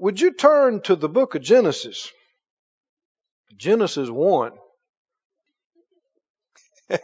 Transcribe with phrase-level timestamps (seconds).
[0.00, 2.10] Would you turn to the book of Genesis?
[3.54, 4.52] Genesis 1.
[6.88, 7.00] if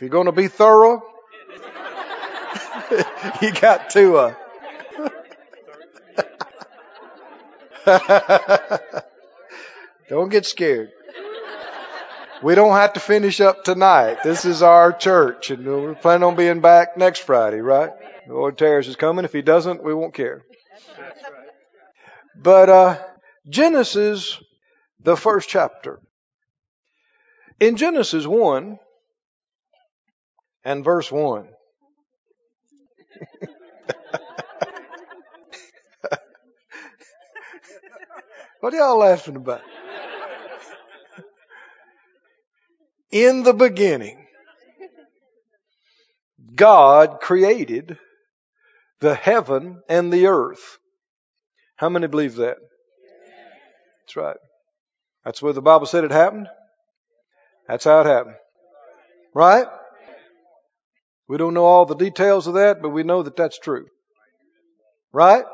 [0.00, 1.02] you're going to be thorough,
[3.42, 4.18] you got to.
[4.18, 4.34] Uh...
[10.08, 10.92] don't get scared.
[12.40, 14.18] We don't have to finish up tonight.
[14.22, 17.90] This is our church, and we're planning on being back next Friday, right?
[18.28, 19.24] The Lord Terrace is coming.
[19.24, 20.44] If he doesn't, we won't care.
[22.40, 22.98] But uh,
[23.48, 24.40] Genesis,
[25.00, 25.98] the first chapter.
[27.58, 28.78] In Genesis 1
[30.62, 31.48] and verse 1.
[38.60, 39.62] what are y'all laughing about?
[43.10, 44.24] In the beginning,
[46.54, 47.98] God created
[49.00, 50.78] the heaven and the earth.
[51.78, 52.56] How many believe that?
[54.02, 54.36] That's right.
[55.24, 56.48] That's where the Bible said it happened.
[57.68, 58.34] That's how it happened.
[59.32, 59.66] Right?
[61.28, 63.86] We don't know all the details of that, but we know that that's true.
[65.12, 65.44] Right?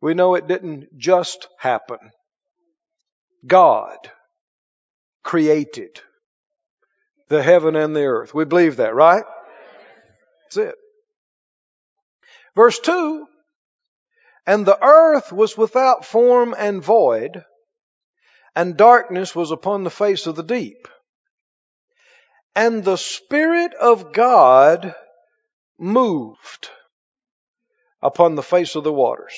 [0.00, 1.98] We know it didn't just happen.
[3.46, 3.98] God
[5.22, 6.00] created
[7.28, 8.32] the heaven and the earth.
[8.32, 9.24] We believe that, right?
[10.44, 10.74] That's it.
[12.54, 13.26] Verse 2
[14.46, 17.44] And the earth was without form and void,
[18.54, 20.88] and darkness was upon the face of the deep.
[22.54, 24.94] And the Spirit of God
[25.78, 26.70] moved
[28.00, 29.34] upon the face of the waters.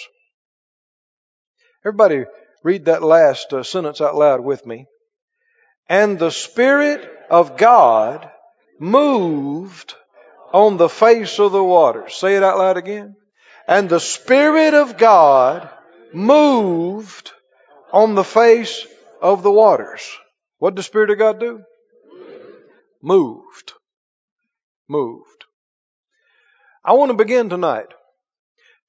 [1.85, 2.25] Everybody
[2.63, 4.87] read that last uh, sentence out loud with me.
[5.89, 8.31] And the Spirit of God
[8.79, 9.95] moved
[10.53, 12.15] on the face of the waters.
[12.15, 13.17] Say it out loud again.
[13.69, 15.69] And the Spirit of God
[16.15, 17.33] moved
[17.93, 18.87] on the face
[19.21, 20.11] of the waters.
[20.59, 21.63] What did the Spirit of God do?
[23.03, 23.75] Moved.
[24.89, 25.45] Moved.
[26.83, 27.89] I want to begin tonight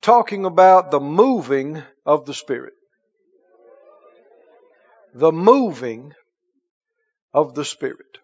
[0.01, 2.73] talking about the moving of the Spirit.
[5.13, 6.13] The moving
[7.33, 8.19] of the Spirit.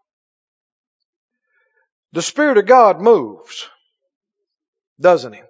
[2.14, 3.68] The Spirit of God moves,
[5.02, 5.42] doesn't He?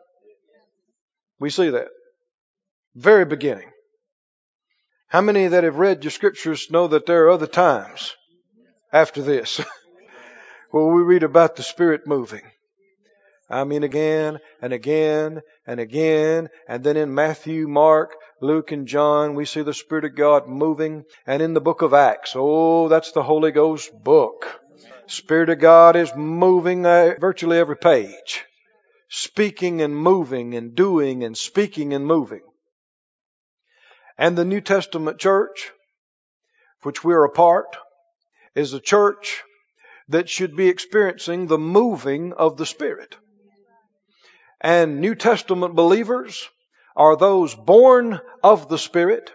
[1.39, 1.87] We see that.
[2.95, 3.69] Very beginning.
[5.07, 8.15] How many that have read your scriptures know that there are other times
[8.91, 9.61] after this
[10.71, 12.41] where we read about the Spirit moving?
[13.49, 16.49] I mean, again and again and again.
[16.67, 21.05] And then in Matthew, Mark, Luke, and John, we see the Spirit of God moving.
[21.27, 24.61] And in the book of Acts, oh, that's the Holy Ghost book.
[25.07, 28.45] Spirit of God is moving uh, virtually every page.
[29.09, 32.41] Speaking and moving and doing and speaking and moving.
[34.17, 35.71] And the New Testament church,
[36.81, 37.77] which we're a part,
[38.55, 39.43] is a church
[40.07, 43.15] that should be experiencing the moving of the Spirit.
[44.61, 46.47] And New Testament believers
[46.95, 49.31] are those born of the Spirit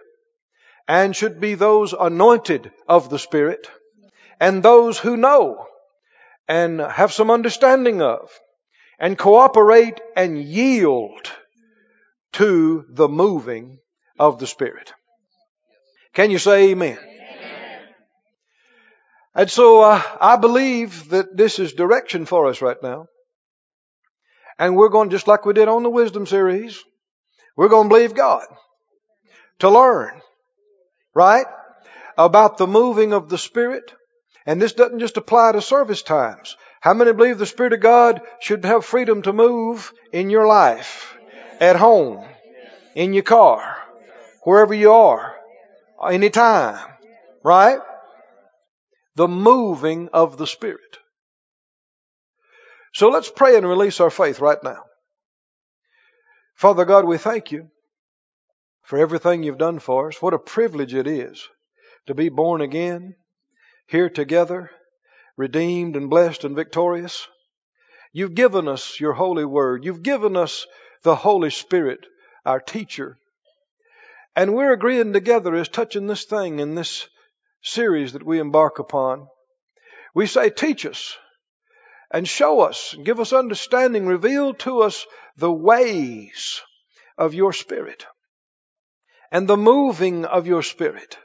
[0.87, 3.69] and should be those anointed of the Spirit
[4.39, 5.67] and those who know
[6.47, 8.31] and have some understanding of
[9.01, 11.31] and cooperate and yield
[12.33, 13.79] to the moving
[14.19, 14.93] of the Spirit.
[16.13, 16.99] Can you say amen?
[17.01, 17.81] amen.
[19.33, 23.07] And so uh, I believe that this is direction for us right now.
[24.59, 26.79] And we're going, just like we did on the wisdom series,
[27.57, 28.45] we're going to believe God
[29.59, 30.21] to learn,
[31.15, 31.47] right?
[32.19, 33.91] About the moving of the Spirit.
[34.45, 36.55] And this doesn't just apply to service times.
[36.81, 41.15] How many believe the Spirit of God should have freedom to move in your life,
[41.59, 42.27] at home,
[42.95, 43.77] in your car,
[44.43, 45.35] wherever you are,
[46.09, 46.79] anytime,
[47.43, 47.79] right?
[49.15, 50.97] The moving of the Spirit.
[52.95, 54.83] So let's pray and release our faith right now.
[56.55, 57.69] Father God, we thank you
[58.81, 60.19] for everything you've done for us.
[60.19, 61.47] What a privilege it is
[62.07, 63.13] to be born again,
[63.85, 64.71] here together,
[65.37, 67.27] redeemed and blessed and victorious.
[68.13, 69.85] You've given us your holy word.
[69.85, 70.67] You've given us
[71.03, 72.05] the Holy Spirit,
[72.45, 73.17] our teacher.
[74.35, 77.07] And we're agreeing together as touching this thing in this
[77.61, 79.27] series that we embark upon.
[80.13, 81.17] We say, teach us
[82.11, 85.05] and show us, give us understanding, reveal to us
[85.37, 86.61] the ways
[87.17, 88.05] of your Spirit
[89.31, 91.17] and the moving of your Spirit.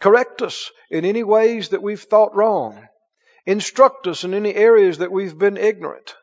[0.00, 2.88] Correct us in any ways that we've thought wrong.
[3.48, 6.14] Instruct us in any areas that we've been ignorant.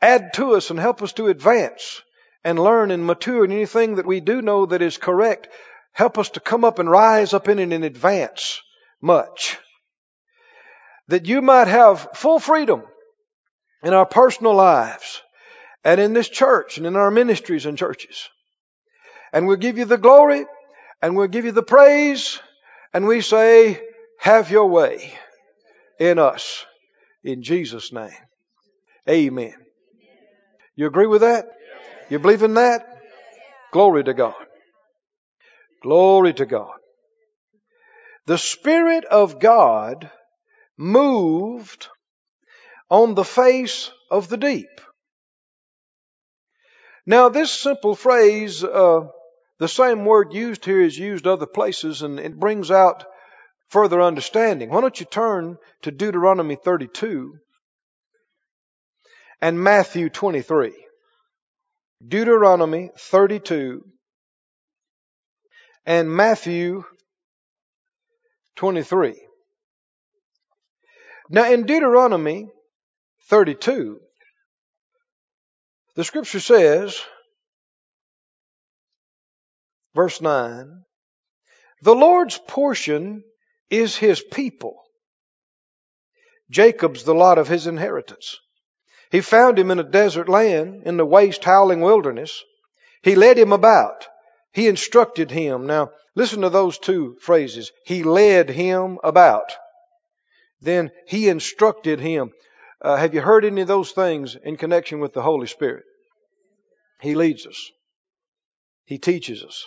[0.00, 2.00] Add to us and help us to advance
[2.44, 5.48] and learn and mature in anything that we do know that is correct.
[5.90, 8.60] Help us to come up and rise up in it and advance
[9.02, 9.58] much.
[11.08, 12.84] That you might have full freedom
[13.82, 15.20] in our personal lives
[15.82, 18.28] and in this church and in our ministries and churches.
[19.32, 20.46] And we'll give you the glory
[21.02, 22.38] and we'll give you the praise
[22.94, 23.82] and we say,
[24.20, 25.18] have your way
[25.98, 26.64] in us
[27.24, 28.10] in Jesus' name.
[29.08, 29.54] Amen.
[30.76, 31.46] You agree with that?
[32.08, 32.86] You believe in that?
[33.72, 34.34] Glory to God.
[35.82, 36.74] Glory to God.
[38.26, 40.10] The Spirit of God
[40.76, 41.88] moved
[42.90, 44.80] on the face of the deep.
[47.06, 49.00] Now, this simple phrase, uh,
[49.58, 53.04] the same word used here is used other places, and it brings out
[53.68, 54.70] further understanding.
[54.70, 57.34] Why don't you turn to Deuteronomy 32
[59.40, 60.74] and Matthew 23?
[62.06, 63.84] Deuteronomy 32
[65.84, 66.84] and Matthew
[68.56, 69.20] 23.
[71.30, 72.48] Now, in Deuteronomy
[73.28, 74.00] 32,
[75.94, 77.00] the scripture says,
[79.94, 80.82] verse 9,
[81.82, 83.24] the Lord's portion
[83.70, 84.82] is his people.
[86.50, 88.38] Jacob's the lot of his inheritance.
[89.10, 92.42] He found him in a desert land, in the waste, howling wilderness.
[93.02, 94.06] He led him about.
[94.52, 95.66] He instructed him.
[95.66, 97.70] Now, listen to those two phrases.
[97.84, 99.54] He led him about.
[100.60, 102.32] Then he instructed him.
[102.80, 105.84] Uh, have you heard any of those things in connection with the Holy Spirit?
[107.00, 107.70] He leads us.
[108.84, 109.66] He teaches us.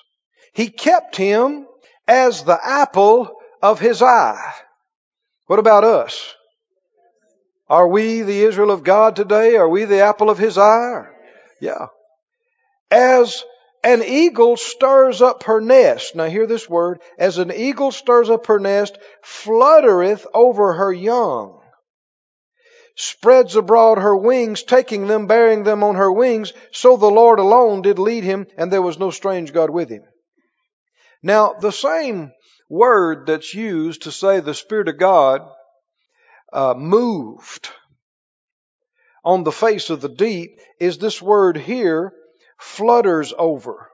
[0.53, 1.67] He kept him
[2.07, 3.31] as the apple
[3.61, 4.53] of his eye.
[5.47, 6.33] What about us?
[7.69, 9.55] Are we the Israel of God today?
[9.55, 11.05] Are we the apple of his eye?
[11.61, 11.87] Yeah.
[12.89, 13.43] As
[13.83, 16.15] an eagle stirs up her nest.
[16.15, 16.99] Now hear this word.
[17.17, 21.61] As an eagle stirs up her nest, fluttereth over her young.
[22.95, 26.53] Spreads abroad her wings, taking them, bearing them on her wings.
[26.71, 30.03] So the Lord alone did lead him, and there was no strange God with him.
[31.23, 32.31] Now, the same
[32.71, 35.41] word that's used to say the Spirit of God
[36.53, 37.69] uh, moved
[39.25, 42.13] on the face of the deep is this word here,
[42.57, 43.89] flutters over.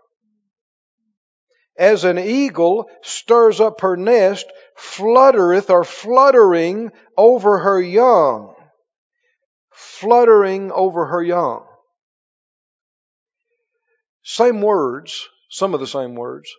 [1.78, 4.46] As an eagle stirs up her nest,
[4.78, 8.54] fluttereth or fluttering over her young.
[9.72, 11.66] Fluttering over her young.
[14.24, 16.50] Same words, some of the same words.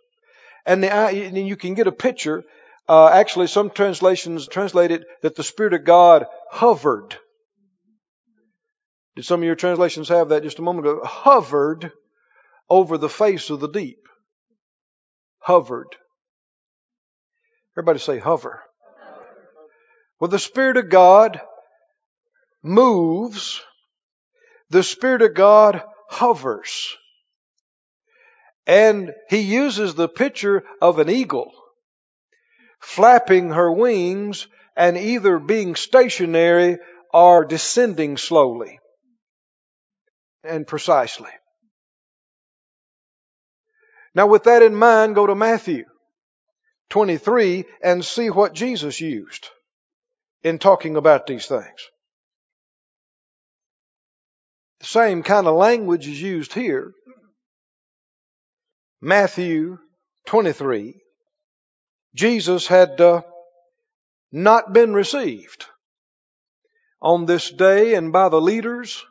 [0.68, 2.44] And, the, and you can get a picture
[2.88, 7.16] uh, actually, some translations translate it that the Spirit of God hovered.
[9.14, 11.04] Did some of your translations have that just a moment ago?
[11.04, 11.92] Hovered
[12.70, 14.08] over the face of the deep.
[15.40, 15.94] Hovered.
[17.76, 18.62] Everybody say hover.
[20.18, 21.40] Well, the Spirit of God
[22.62, 23.60] moves.
[24.70, 26.96] The Spirit of God hovers.
[28.68, 31.50] And He uses the picture of an eagle
[32.80, 36.78] flapping her wings and either being stationary
[37.12, 38.78] or descending slowly
[40.44, 41.30] and precisely.
[44.14, 45.84] Now, with that in mind, go to Matthew
[46.90, 49.48] 23 and see what Jesus used
[50.42, 51.88] in talking about these things.
[54.80, 56.92] The same kind of language is used here.
[59.00, 59.78] Matthew
[60.26, 61.00] 23
[62.16, 63.22] Jesus had uh,
[64.32, 65.66] not been received
[67.00, 69.04] on this day and by the leaders,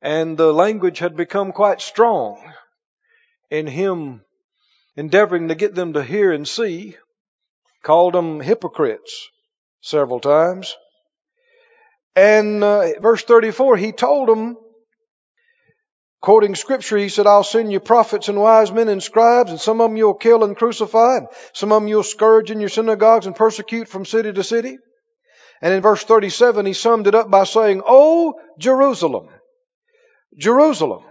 [0.00, 2.42] and the language had become quite strong
[3.50, 4.24] in him
[4.96, 6.96] endeavoring to get them to hear and see,
[7.84, 9.28] called them hypocrites
[9.80, 10.76] several times.
[12.16, 14.56] And uh, verse 34, he told them
[16.22, 19.80] Quoting scripture, he said, I'll send you prophets and wise men and scribes, and some
[19.80, 23.26] of them you'll kill and crucify, and some of them you'll scourge in your synagogues
[23.26, 24.78] and persecute from city to city.
[25.60, 29.30] And in verse 37, he summed it up by saying, O Jerusalem,
[30.38, 31.02] Jerusalem,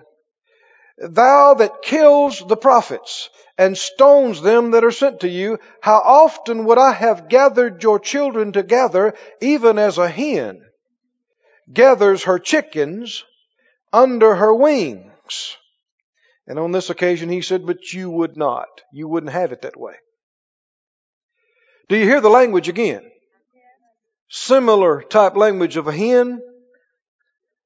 [0.97, 6.63] thou that kills the prophets and stones them that are sent to you, how often
[6.65, 10.61] would I have gathered your children together, even as a hen
[11.71, 13.25] gathers her chickens
[13.93, 15.55] under her wings.
[16.47, 18.67] And on this occasion he said, But you would not.
[18.91, 19.95] You wouldn't have it that way.
[21.89, 23.03] Do you hear the language again?
[24.29, 26.41] Similar type language of a hen,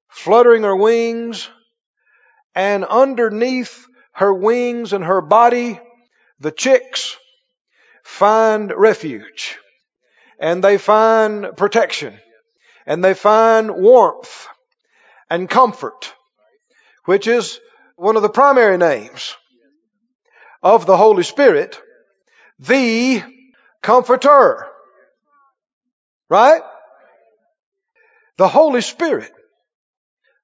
[0.10, 1.48] fluttering her wings,
[2.56, 5.80] and underneath her wings and her body,
[6.40, 7.18] the chicks
[8.04, 9.58] find refuge
[10.40, 12.18] and they find protection
[12.86, 14.48] and they find warmth
[15.30, 16.14] and comfort,
[17.06, 17.60] which is
[17.96, 19.36] one of the primary names
[20.62, 21.80] of the Holy Spirit,
[22.60, 23.24] the
[23.82, 24.68] Comforter.
[26.28, 26.62] Right?
[28.38, 29.32] The Holy Spirit,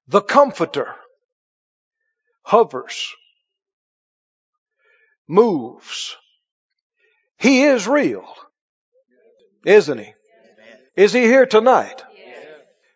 [0.06, 0.94] the Comforter,
[2.42, 3.12] hovers,
[5.28, 6.16] moves.
[7.36, 8.24] He is real,
[9.66, 10.14] isn't he?
[10.94, 12.02] Is he here tonight?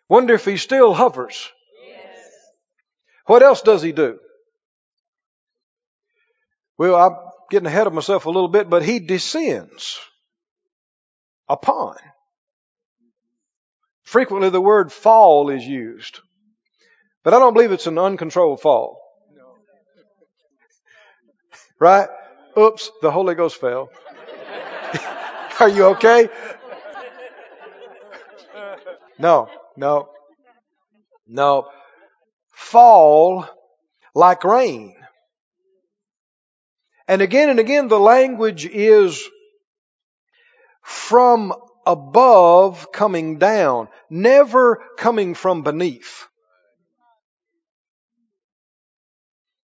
[0.07, 1.51] Wonder if he still hovers.
[3.27, 4.19] What else does he do?
[6.77, 7.15] Well, I'm
[7.51, 9.99] getting ahead of myself a little bit, but he descends
[11.49, 11.95] upon.
[14.03, 16.19] Frequently the word fall is used.
[17.23, 19.01] But I don't believe it's an uncontrolled fall.
[21.79, 22.07] Right?
[22.57, 23.89] Oops, the Holy Ghost fell.
[25.59, 26.29] Are you okay?
[29.19, 30.09] No, no,
[31.27, 31.67] no.
[32.71, 33.47] Fall
[34.13, 34.93] like rain.
[37.07, 39.23] And again and again the language is
[40.83, 41.53] from
[41.85, 46.27] above coming down, never coming from beneath.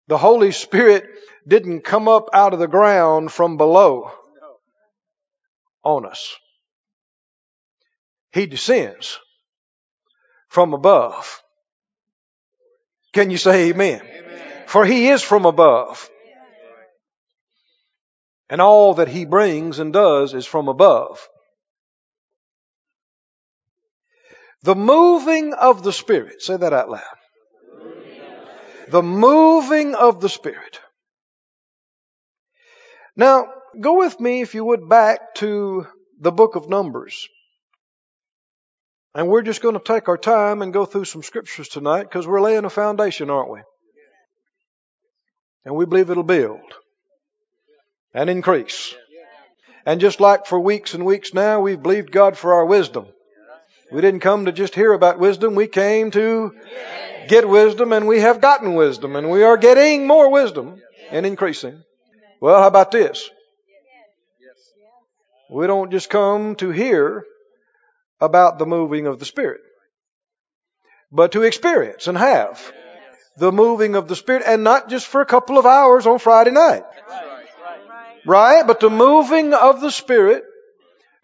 [0.07, 1.03] The Holy Spirit
[1.45, 4.12] didn't come up out of the ground from below
[5.83, 6.38] on us.
[8.31, 9.19] He descends
[10.48, 11.43] from above.
[13.13, 14.01] Can you say amen?
[14.01, 14.63] amen?
[14.65, 16.10] For he is from above.
[18.50, 21.27] And all that he brings and does is from above.
[24.63, 26.41] The moving of the Spirit.
[26.41, 27.01] Say that out loud.
[28.89, 30.79] The moving of the Spirit.
[33.15, 33.48] Now,
[33.79, 35.88] go with me, if you would, back to
[36.20, 37.27] the book of Numbers.
[39.15, 42.27] And we're just going to take our time and go through some scriptures tonight because
[42.27, 43.60] we're laying a foundation, aren't we?
[45.65, 46.62] And we believe it'll build
[48.13, 48.96] and increase.
[49.86, 53.08] And just like for weeks and weeks now, we've believed God for our wisdom.
[53.91, 55.53] We didn't come to just hear about wisdom.
[55.53, 56.55] We came to
[57.27, 61.84] get wisdom and we have gotten wisdom and we are getting more wisdom and increasing.
[62.41, 63.29] Well, how about this?
[65.51, 67.25] We don't just come to hear
[68.24, 69.60] about the moving of the Spirit,
[71.12, 72.72] but to experience and have
[73.38, 76.51] the moving of the Spirit and not just for a couple of hours on Friday
[76.51, 76.84] night.
[78.25, 78.65] Right?
[78.65, 80.44] But the moving of the Spirit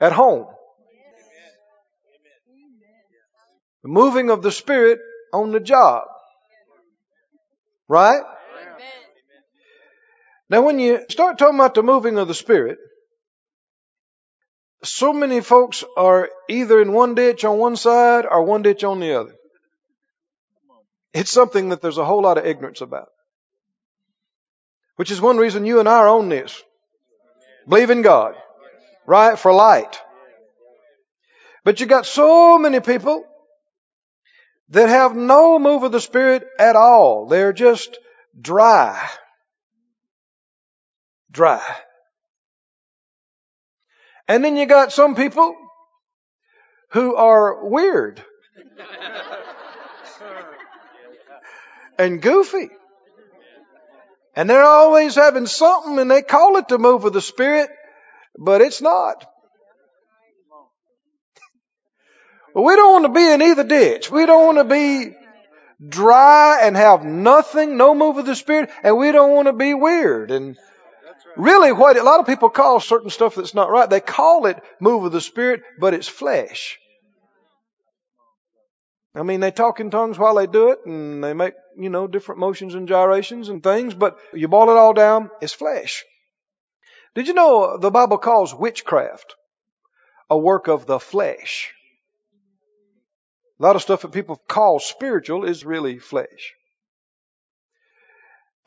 [0.01, 0.47] at home.
[3.83, 4.99] The moving of the Spirit
[5.31, 6.03] on the job.
[7.87, 8.21] Right?
[10.49, 12.79] Now when you start talking about the moving of the Spirit,
[14.83, 18.99] so many folks are either in one ditch on one side or one ditch on
[18.99, 19.35] the other.
[21.13, 23.09] It's something that there's a whole lot of ignorance about.
[24.95, 26.61] Which is one reason you and I are on this.
[27.67, 28.35] Believe in God.
[29.05, 29.37] Right?
[29.37, 29.99] For light.
[31.63, 33.25] But you got so many people
[34.69, 37.27] that have no move of the Spirit at all.
[37.27, 37.97] They're just
[38.39, 39.09] dry.
[41.31, 41.61] Dry.
[44.29, 45.55] And then you got some people
[46.91, 48.23] who are weird
[51.97, 52.69] and goofy.
[54.35, 57.71] And they're always having something and they call it the move of the Spirit,
[58.37, 59.25] but it's not.
[62.53, 64.11] we don't want to be in either ditch.
[64.11, 65.15] We don't want to be
[65.85, 69.73] dry and have nothing, no move of the Spirit, and we don't want to be
[69.73, 70.55] weird and
[71.37, 74.61] Really, what a lot of people call certain stuff that's not right, they call it
[74.79, 76.77] move of the Spirit, but it's flesh.
[79.15, 82.07] I mean, they talk in tongues while they do it, and they make, you know,
[82.07, 86.03] different motions and gyrations and things, but you boil it all down, it's flesh.
[87.15, 89.35] Did you know the Bible calls witchcraft
[90.29, 91.73] a work of the flesh?
[93.59, 96.53] A lot of stuff that people call spiritual is really flesh.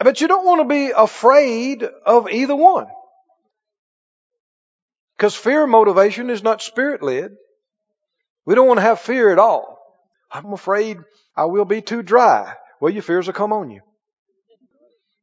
[0.03, 2.87] But you don't want to be afraid of either one.
[5.17, 7.33] Because fear motivation is not spirit led.
[8.45, 9.79] We don't want to have fear at all.
[10.31, 10.99] I'm afraid
[11.37, 12.55] I will be too dry.
[12.81, 13.83] Well, your fears will come on you.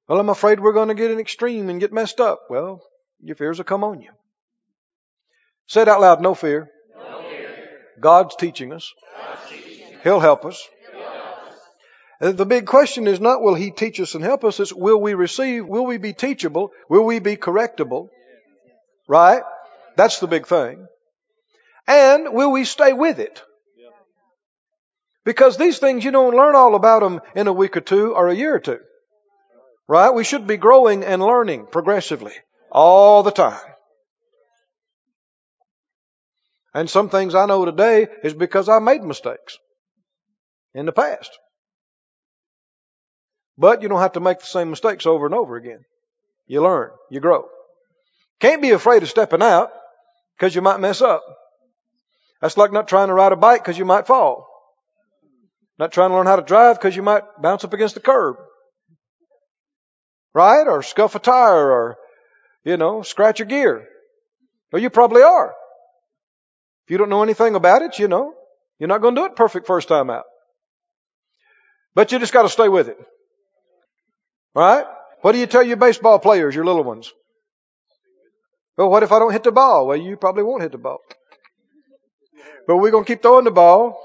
[0.08, 2.40] Well, I'm afraid we're going to get an extreme and get messed up.
[2.50, 2.82] Well,
[3.22, 4.12] your fears will come on you.
[5.68, 6.70] Say it out loud, no fear.
[6.98, 7.50] No fear.
[8.00, 8.94] God's teaching us.
[9.16, 10.68] God's teaching He'll help us.
[12.20, 15.14] The big question is not will he teach us and help us, it's will we
[15.14, 18.10] receive, will we be teachable, will we be correctable?
[19.08, 19.42] Right?
[19.96, 20.86] That's the big thing.
[21.88, 23.42] And will we stay with it?
[25.24, 28.28] Because these things, you don't learn all about them in a week or two or
[28.28, 28.80] a year or two.
[29.88, 30.14] Right?
[30.14, 32.34] We should be growing and learning progressively
[32.72, 33.60] all the time.
[36.74, 39.58] And some things I know today is because I made mistakes
[40.74, 41.32] in the past.
[43.60, 45.84] But you don't have to make the same mistakes over and over again.
[46.48, 47.46] You learn, you grow.
[48.40, 49.70] Can't be afraid of stepping out
[50.38, 51.22] because you might mess up.
[52.42, 54.48] That's like not trying to ride a bike because you might fall.
[55.78, 58.38] Not trying to learn how to drive because you might bounce up against the curb.
[60.34, 60.66] Right?
[60.66, 61.98] Or scuff a tire or,
[62.64, 63.86] you know, scratch a gear.
[64.72, 65.54] Well, you probably are.
[66.86, 68.34] If you don't know anything about it, you know,
[68.80, 70.24] you're not going to do it perfect first time out.
[71.94, 72.98] But you just got to stay with it.
[74.60, 74.86] Right?
[75.22, 77.14] What do you tell your baseball players, your little ones?
[78.78, 79.88] Well, what if I don't hit the ball?
[79.88, 80.98] Well, you probably won't hit the ball.
[82.68, 83.98] But we're going to keep throwing the ball.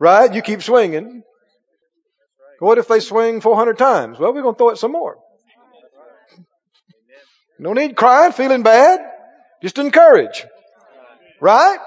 [0.00, 0.34] Right?
[0.34, 1.22] You keep swinging.
[2.58, 4.18] What if they swing 400 times?
[4.18, 5.16] Well, we're going to throw it some more.
[7.60, 8.98] No need crying, feeling bad.
[9.62, 10.44] Just encourage.
[11.40, 11.78] Right?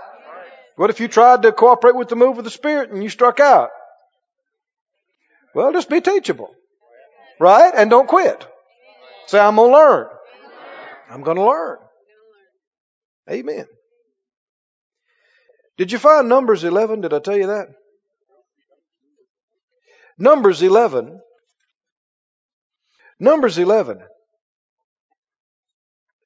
[0.78, 3.42] What if you tried to cooperate with the move of the Spirit and you struck
[3.42, 3.70] out?
[5.54, 6.56] Well, just be teachable.
[7.42, 7.74] Right?
[7.76, 8.46] And don't quit.
[9.26, 10.08] Say, I'm going to learn.
[11.10, 11.78] I'm going to learn.
[13.28, 13.66] Amen.
[15.76, 17.02] Did you find Numbers 11?
[17.02, 17.70] Did I tell you that?
[20.20, 21.20] Numbers 11.
[23.20, 24.04] Numbers 11.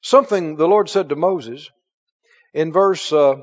[0.01, 1.69] Something the Lord said to Moses
[2.53, 3.35] in verse uh,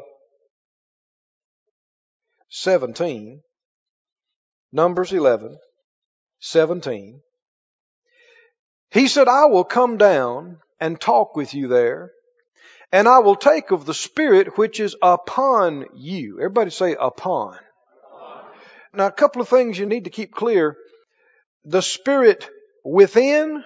[2.51, 3.41] 17.
[4.73, 5.57] Numbers 11,
[6.41, 7.23] 17.
[8.93, 12.13] He said, I will come down and talk with you there,
[12.93, 16.37] and I will take of the Spirit which is upon you.
[16.39, 17.57] Everybody say upon.
[18.93, 20.77] Now, a couple of things you need to keep clear.
[21.65, 22.47] The Spirit
[22.85, 23.65] within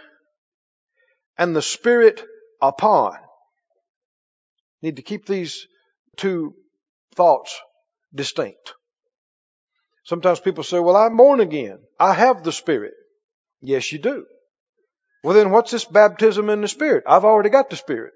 [1.36, 2.22] and the Spirit
[2.62, 3.16] upon.
[4.80, 5.66] Need to keep these
[6.16, 6.54] two
[7.16, 7.60] thoughts
[8.14, 8.74] distinct.
[10.04, 11.80] Sometimes people say, well, I'm born again.
[11.98, 12.94] I have the Spirit.
[13.60, 14.26] Yes, you do.
[15.22, 17.04] Well, then what's this baptism in the Spirit?
[17.06, 18.12] I've already got the Spirit.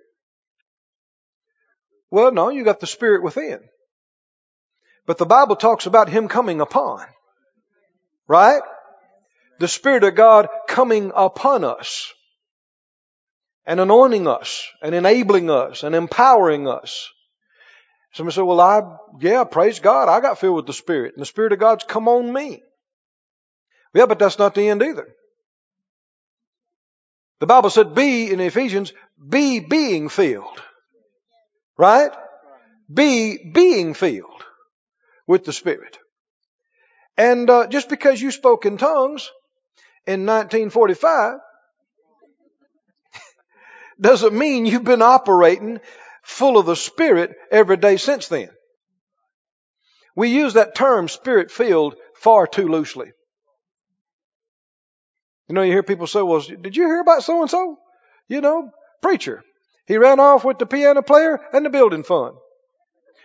[2.11, 3.61] Well, no, you got the Spirit within.
[5.07, 7.05] But the Bible talks about Him coming upon.
[8.29, 8.63] Right?
[9.59, 12.13] The Spirit of God coming upon us.
[13.67, 14.67] And anointing us.
[14.83, 15.83] And enabling us.
[15.83, 17.09] And empowering us.
[18.13, 18.83] Somebody said, well, I,
[19.21, 20.09] yeah, praise God.
[20.09, 21.15] I got filled with the Spirit.
[21.15, 22.63] And the Spirit of God's come on me.
[23.95, 25.09] Yeah, but that's not the end either.
[27.41, 28.93] The Bible said be, in Ephesians,
[29.29, 30.63] be being filled.
[31.77, 32.13] Right?
[32.93, 34.45] Be being filled
[35.27, 35.99] with the Spirit.
[37.17, 39.31] And uh, just because you spoke in tongues
[40.07, 41.39] in 1945
[44.01, 45.81] doesn't mean you've been operating
[46.23, 48.51] full of the Spirit every day since then.
[50.15, 53.13] We use that term spirit filled far too loosely.
[55.51, 57.77] You know, you hear people say, well, did you hear about so and so?
[58.29, 58.71] You know,
[59.03, 59.43] preacher.
[59.85, 62.37] He ran off with the piano player and the building fund.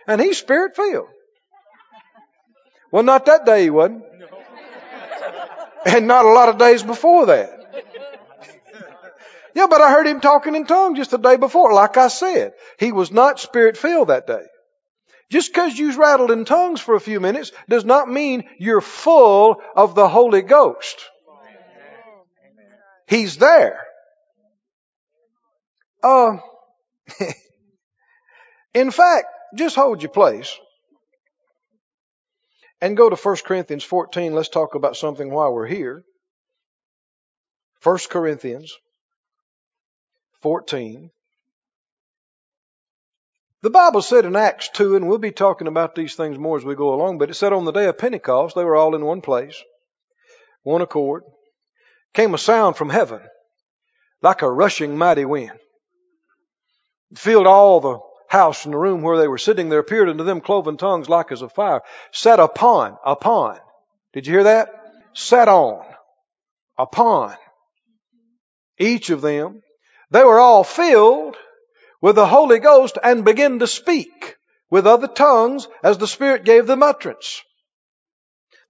[0.08, 1.06] And he's spirit filled.
[2.90, 4.02] Well, not that day he wasn't.
[5.86, 7.84] And not a lot of days before that.
[9.54, 11.72] Yeah, but I heard him talking in tongues just the day before.
[11.72, 14.42] Like I said, he was not spirit filled that day.
[15.30, 19.62] Just because you rattled in tongues for a few minutes does not mean you're full
[19.76, 21.08] of the Holy Ghost.
[23.06, 23.80] He's there.
[26.02, 26.38] Uh,
[28.74, 30.56] in fact, just hold your place
[32.80, 34.34] and go to 1 Corinthians 14.
[34.34, 36.04] Let's talk about something while we're here.
[37.82, 38.74] 1 Corinthians
[40.42, 41.10] 14.
[43.62, 46.64] The Bible said in Acts 2, and we'll be talking about these things more as
[46.64, 49.04] we go along, but it said on the day of Pentecost, they were all in
[49.04, 49.60] one place,
[50.62, 51.24] one accord,
[52.16, 53.20] came a sound from heaven,
[54.22, 55.52] like a rushing mighty wind.
[57.12, 57.98] It filled all the
[58.28, 59.68] house and the room where they were sitting.
[59.68, 63.58] There appeared unto them cloven tongues like as of fire, set upon, upon.
[64.14, 64.70] Did you hear that?
[65.14, 65.84] Set on,
[66.76, 67.36] upon
[68.78, 69.62] each of them.
[70.10, 71.36] They were all filled
[72.00, 74.36] with the Holy Ghost and began to speak
[74.70, 77.42] with other tongues as the Spirit gave them utterance.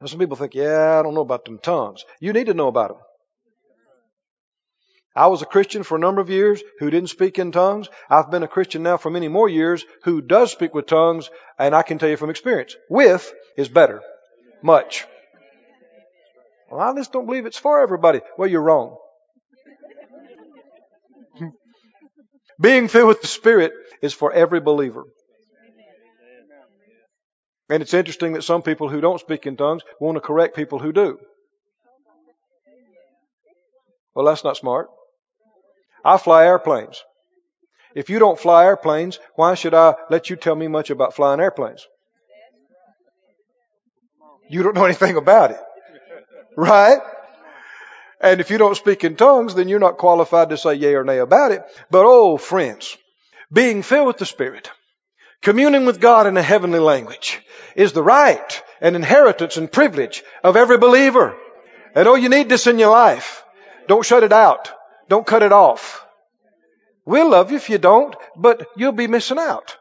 [0.00, 2.04] Now some people think, yeah, I don't know about them tongues.
[2.20, 3.05] You need to know about them.
[5.16, 7.88] I was a Christian for a number of years who didn't speak in tongues.
[8.10, 11.74] I've been a Christian now for many more years who does speak with tongues, and
[11.74, 14.02] I can tell you from experience, with is better.
[14.62, 15.06] Much.
[16.70, 18.20] Well, I just don't believe it's for everybody.
[18.36, 18.98] Well, you're wrong.
[22.60, 25.04] Being filled with the Spirit is for every believer.
[27.70, 30.78] And it's interesting that some people who don't speak in tongues want to correct people
[30.78, 31.18] who do.
[34.14, 34.88] Well, that's not smart.
[36.04, 37.02] I fly airplanes.
[37.94, 41.40] If you don't fly airplanes, why should I let you tell me much about flying
[41.40, 41.86] airplanes?
[44.48, 45.60] You don't know anything about it.
[46.56, 47.00] Right?
[48.20, 51.04] And if you don't speak in tongues, then you're not qualified to say yea or
[51.04, 51.62] nay about it.
[51.90, 52.96] But oh, friends,
[53.52, 54.70] being filled with the Spirit,
[55.42, 57.40] communing with God in a heavenly language,
[57.74, 61.36] is the right and inheritance and privilege of every believer.
[61.94, 63.42] And oh, you need this in your life.
[63.88, 64.70] Don't shut it out.
[65.08, 66.04] Don't cut it off.
[67.04, 69.76] We'll love you if you don't, but you'll be missing out.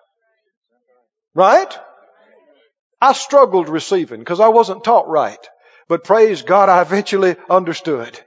[1.34, 1.78] Right?
[3.02, 5.46] I struggled receiving because I wasn't taught right.
[5.88, 8.20] But praise God, I eventually understood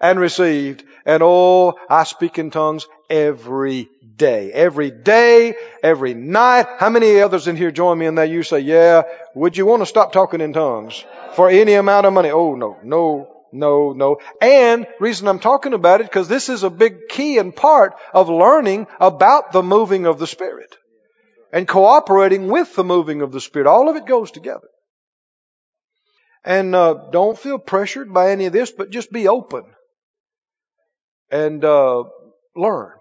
[0.00, 0.84] and received.
[1.04, 4.52] And oh, I speak in tongues every day.
[4.52, 6.66] Every day, every night.
[6.78, 8.28] How many others in here join me in that?
[8.28, 9.02] You say, yeah,
[9.34, 12.30] would you want to stop talking in tongues for any amount of money?
[12.30, 14.18] Oh, no, no, no, no.
[14.40, 18.28] And reason I'm talking about it, because this is a big key and part of
[18.28, 20.76] learning about the moving of the Spirit
[21.52, 23.68] and cooperating with the moving of the Spirit.
[23.68, 24.68] All of it goes together.
[26.44, 29.64] And uh, don't feel pressured by any of this, but just be open
[31.30, 32.04] and uh,
[32.54, 32.92] learn.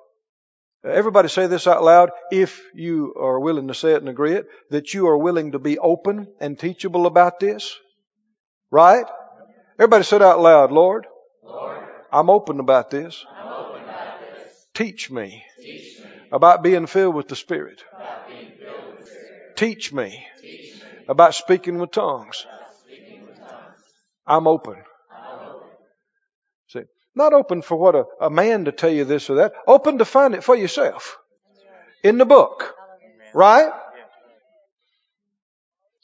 [0.84, 4.48] Everybody say this out loud if you are willing to say it and agree it,
[4.70, 7.76] that you are willing to be open and teachable about this.
[8.72, 9.06] Right?
[9.78, 11.06] Everybody say it out loud, Lord.
[11.44, 13.26] Lord I'm open about this.
[13.44, 14.68] Open about this.
[14.74, 17.84] Teach, me Teach me about being filled with the Spirit.
[17.94, 19.58] about being filled with the Spirit.
[19.58, 22.46] Teach me Teach me about speaking with tongues.
[22.86, 23.82] speaking with tongues.
[24.26, 24.76] I'm open.
[25.12, 25.68] I'm open.
[26.70, 26.82] See,
[27.14, 29.54] not open for what a, a man to tell you this or that.
[29.68, 31.18] Open to find it for yourself
[32.02, 32.74] in the book.
[33.34, 33.70] Right?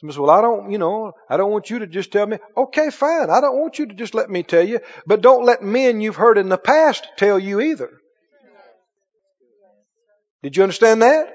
[0.01, 2.39] Somebody says, well, I don't, you know, I don't want you to just tell me.
[2.57, 3.29] Okay, fine.
[3.29, 6.15] I don't want you to just let me tell you, but don't let men you've
[6.15, 7.91] heard in the past tell you either.
[10.41, 11.31] Did you understand that?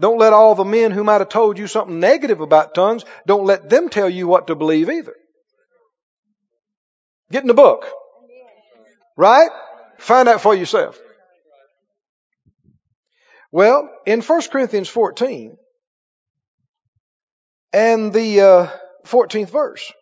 [0.00, 3.44] Don't let all the men who might have told you something negative about tongues, don't
[3.44, 5.14] let them tell you what to believe either.
[7.30, 7.86] Get in the book.
[9.18, 9.50] Right?
[9.98, 10.98] Find out for yourself.
[13.52, 15.58] Well, in 1 Corinthians 14
[17.76, 18.68] and the uh,
[19.04, 19.92] 14th verse.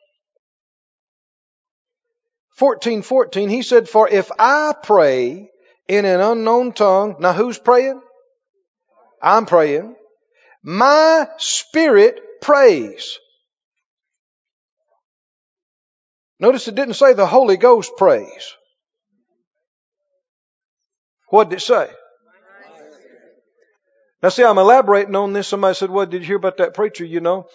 [2.57, 5.51] 14, 14, he said, For if I pray
[5.89, 8.01] in an unknown tongue, now who's praying?
[9.21, 9.97] I'm praying.
[10.63, 13.19] My spirit prays.
[16.39, 18.55] Notice it didn't say the Holy Ghost prays.
[21.29, 21.91] What did it say?
[24.25, 25.49] Now see, I'm elaborating on this.
[25.49, 27.47] Somebody said, well, did you hear about that preacher, you know?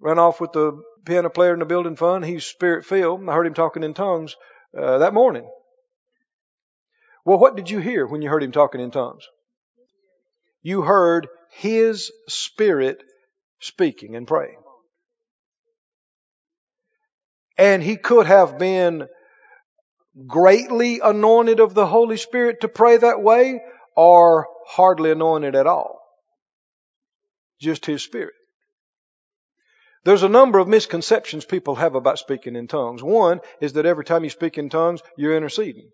[0.00, 2.24] Ran off with the piano player in the building fund.
[2.24, 3.28] He's spirit filled.
[3.28, 4.34] I heard him talking in tongues
[4.74, 5.46] uh, that morning.
[7.26, 9.22] Well, what did you hear when you heard him talking in tongues?
[10.62, 13.02] You heard his spirit
[13.60, 14.62] speaking and praying.
[17.58, 19.08] And he could have been
[20.26, 23.60] greatly anointed of the Holy Spirit to pray that way
[23.94, 26.00] or hardly anointed at all.
[27.60, 28.34] Just his spirit.
[30.04, 33.02] There's a number of misconceptions people have about speaking in tongues.
[33.02, 35.90] One is that every time you speak in tongues, you're interceding.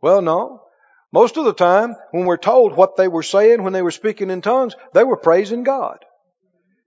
[0.00, 0.62] Well, no.
[1.12, 4.30] Most of the time, when we're told what they were saying when they were speaking
[4.30, 5.98] in tongues, they were praising God,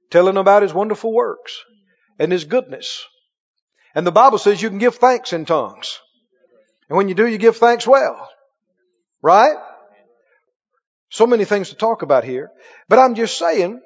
[0.10, 1.58] telling about His wonderful works
[2.18, 3.04] and His goodness.
[3.96, 6.00] And the Bible says you can give thanks in tongues.
[6.90, 8.30] And when you do, you give thanks well.
[9.22, 9.58] Right?
[11.10, 12.52] So many things to talk about here.
[12.88, 13.82] But I'm just saying,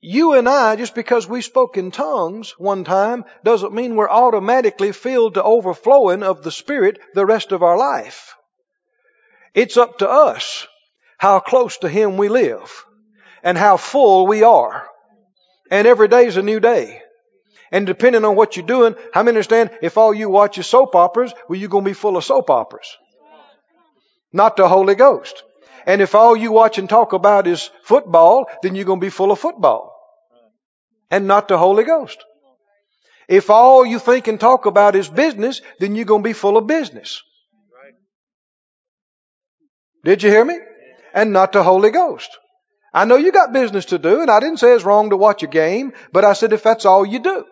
[0.00, 4.92] you and I, just because we spoke in tongues one time, doesn't mean we're automatically
[4.92, 8.34] filled to overflowing of the Spirit the rest of our life.
[9.54, 10.66] It's up to us
[11.18, 12.84] how close to Him we live
[13.42, 14.86] and how full we are.
[15.70, 17.00] And every day is a new day.
[17.72, 20.94] And depending on what you're doing, how many understand if all you watch is soap
[20.94, 22.96] operas, well, you're going to be full of soap operas.
[24.32, 25.42] Not the Holy Ghost.
[25.86, 29.10] And if all you watch and talk about is football, then you're going to be
[29.10, 29.92] full of football.
[31.10, 32.24] and not the Holy Ghost.
[33.28, 36.56] If all you think and talk about is business, then you're going to be full
[36.56, 37.22] of business.
[40.04, 40.58] Did you hear me?
[41.14, 42.38] And not the Holy Ghost.
[42.92, 45.42] I know you got business to do, and I didn't say it's wrong to watch
[45.42, 47.44] a game, but I said if that's all you do,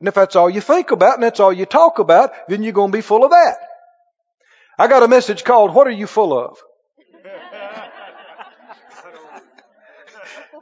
[0.00, 2.72] and if that's all you think about, and that's all you talk about, then you're
[2.72, 3.56] going to be full of that.
[4.78, 6.56] I got a message called, What are you full of?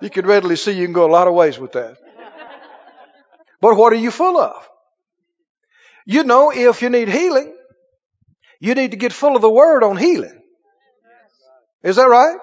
[0.03, 1.97] You can readily see you can go a lot of ways with that.
[3.61, 4.69] But what are you full of?
[6.05, 7.55] You know, if you need healing,
[8.61, 10.41] you need to get full of the Word on healing.
[11.83, 12.37] Is that right?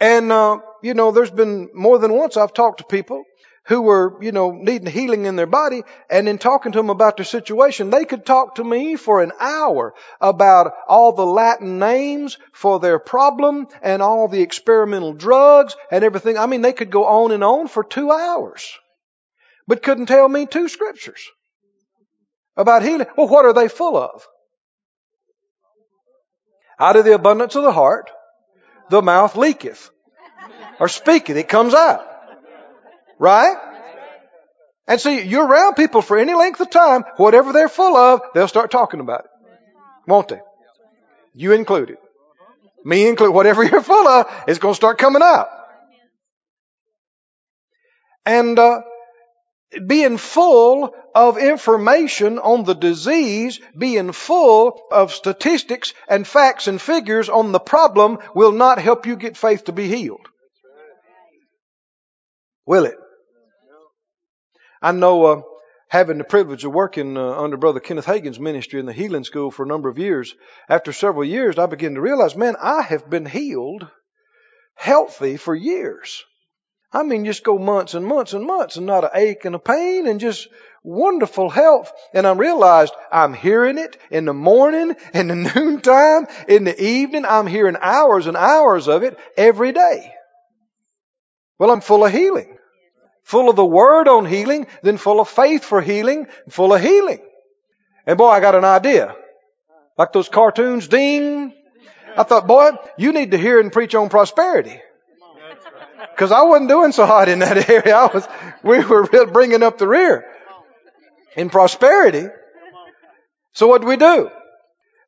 [0.00, 3.24] And, uh, you know, there's been more than once I've talked to people
[3.64, 5.82] who were, you know, needing healing in their body.
[6.10, 9.32] And in talking to them about their situation, they could talk to me for an
[9.38, 16.02] hour about all the Latin names for their problem and all the experimental drugs and
[16.04, 16.38] everything.
[16.38, 18.68] I mean, they could go on and on for two hours,
[19.68, 21.24] but couldn't tell me two scriptures
[22.56, 23.06] about healing.
[23.16, 24.26] Well, what are they full of?
[26.80, 28.10] Out of the abundance of the heart,
[28.90, 29.88] the mouth leaketh
[30.80, 31.36] or speaketh.
[31.36, 32.11] It comes out.
[33.22, 33.56] Right?
[34.88, 38.48] And see, you're around people for any length of time, whatever they're full of, they'll
[38.48, 39.30] start talking about it.
[40.08, 40.40] Won't they?
[41.32, 41.98] You included.
[42.84, 43.30] Me included.
[43.30, 45.46] Whatever you're full of is going to start coming out.
[48.26, 48.80] And, uh,
[49.86, 57.28] being full of information on the disease, being full of statistics and facts and figures
[57.28, 60.26] on the problem will not help you get faith to be healed.
[62.66, 62.96] Will it?
[64.82, 65.42] I know, uh,
[65.86, 69.52] having the privilege of working uh, under Brother Kenneth Hagin's ministry in the healing school
[69.52, 70.34] for a number of years,
[70.68, 73.86] after several years, I began to realize, man, I have been healed,
[74.74, 76.24] healthy for years.
[76.92, 79.60] I mean, just go months and months and months and not an ache and a
[79.60, 80.48] pain and just
[80.82, 81.92] wonderful health.
[82.12, 87.24] And I realized I'm hearing it in the morning, in the noontime, in the evening.
[87.24, 90.12] I'm hearing hours and hours of it every day.
[91.58, 92.58] Well, I'm full of healing
[93.22, 97.20] full of the word on healing, then full of faith for healing, full of healing.
[98.06, 99.14] And boy, I got an idea.
[99.96, 101.52] Like those cartoons, ding.
[102.16, 104.80] I thought, boy, you need to hear and preach on prosperity.
[106.16, 107.96] Cause I wasn't doing so hot in that area.
[107.96, 108.26] I was,
[108.62, 110.26] we were bringing up the rear
[111.36, 112.26] in prosperity.
[113.54, 114.30] So what do we do?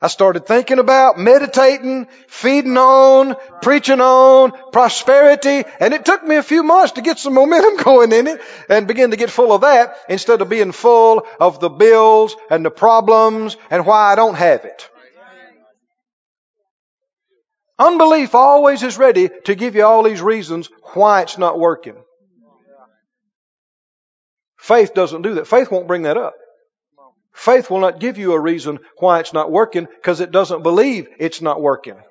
[0.04, 6.42] I started thinking about, meditating, feeding on, preaching on, prosperity, and it took me a
[6.42, 8.38] few months to get some momentum going in it
[8.68, 12.66] and begin to get full of that instead of being full of the bills and
[12.66, 14.90] the problems and why I don't have it.
[17.78, 21.96] Unbelief always is ready to give you all these reasons why it's not working.
[24.58, 25.46] Faith doesn't do that.
[25.46, 26.34] Faith won't bring that up.
[27.34, 31.08] Faith will not give you a reason why it's not working because it doesn't believe
[31.18, 31.96] it's not working.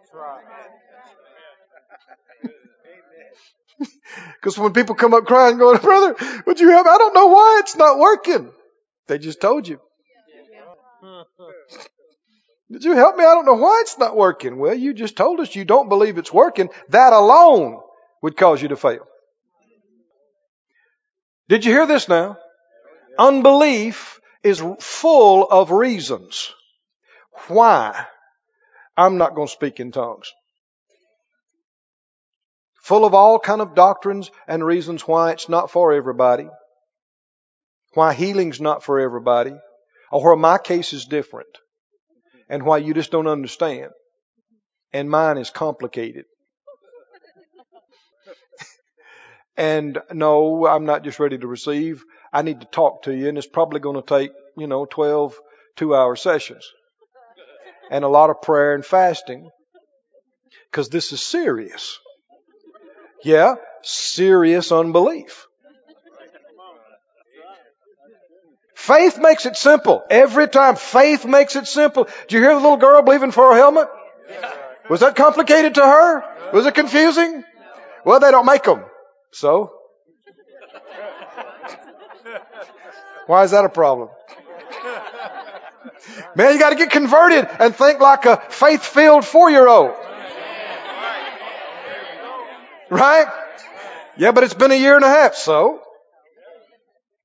[4.36, 7.62] Because when people come up crying, going, brother, would you have, I don't know why
[7.64, 8.52] it's not working.
[9.08, 9.80] They just told you.
[12.72, 13.24] Did you help me?
[13.24, 14.58] I don't know why it's not working.
[14.58, 16.70] Well, you just told us you don't believe it's working.
[16.90, 17.80] That alone
[18.22, 19.08] would cause you to fail.
[21.48, 22.38] Did you hear this now?
[23.18, 26.54] Unbelief is full of reasons
[27.48, 28.06] why
[28.96, 30.32] I'm not going to speak in tongues.
[32.84, 36.48] Full of all kind of doctrines and reasons why it's not for everybody.
[37.94, 39.56] Why healing's not for everybody.
[40.12, 41.48] Or where my case is different.
[42.50, 43.92] And why you just don't understand.
[44.92, 46.26] And mine is complicated.
[49.58, 52.04] and no, I'm not just ready to receive.
[52.34, 55.40] I need to talk to you, and it's probably going to take, you know, 12
[55.76, 56.72] two hour sessions
[57.90, 59.50] and a lot of prayer and fasting
[60.70, 62.00] because this is serious.
[63.24, 65.48] Yeah, serious unbelief.
[68.76, 70.04] Faith makes it simple.
[70.10, 72.08] Every time, faith makes it simple.
[72.28, 73.88] Do you hear the little girl believing for a helmet?
[74.90, 76.52] Was that complicated to her?
[76.52, 77.46] Was it confusing?
[78.04, 78.84] Well, they don't make them.
[79.32, 79.72] So?
[83.28, 84.10] Why is that a problem?
[86.36, 89.92] Man, you gotta get converted and think like a faith-filled four-year-old.
[92.90, 93.28] Right?
[94.18, 95.82] Yeah, but it's been a year and a half, so?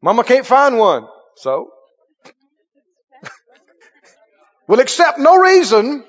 [0.01, 1.07] Mama can't find one,
[1.37, 1.71] so?
[4.69, 6.05] we'll accept no reason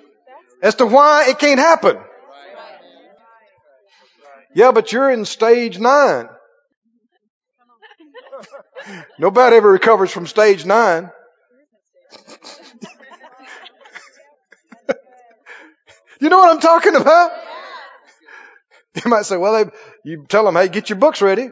[0.62, 1.98] as to why it can't happen.
[4.54, 6.30] Yeah, but you're in stage nine.
[9.18, 11.10] Nobody ever recovers from stage nine.
[16.22, 17.32] you know what I'm talking about?
[19.04, 19.72] You might say, well, they,
[20.04, 21.50] you tell them, hey, get your books ready.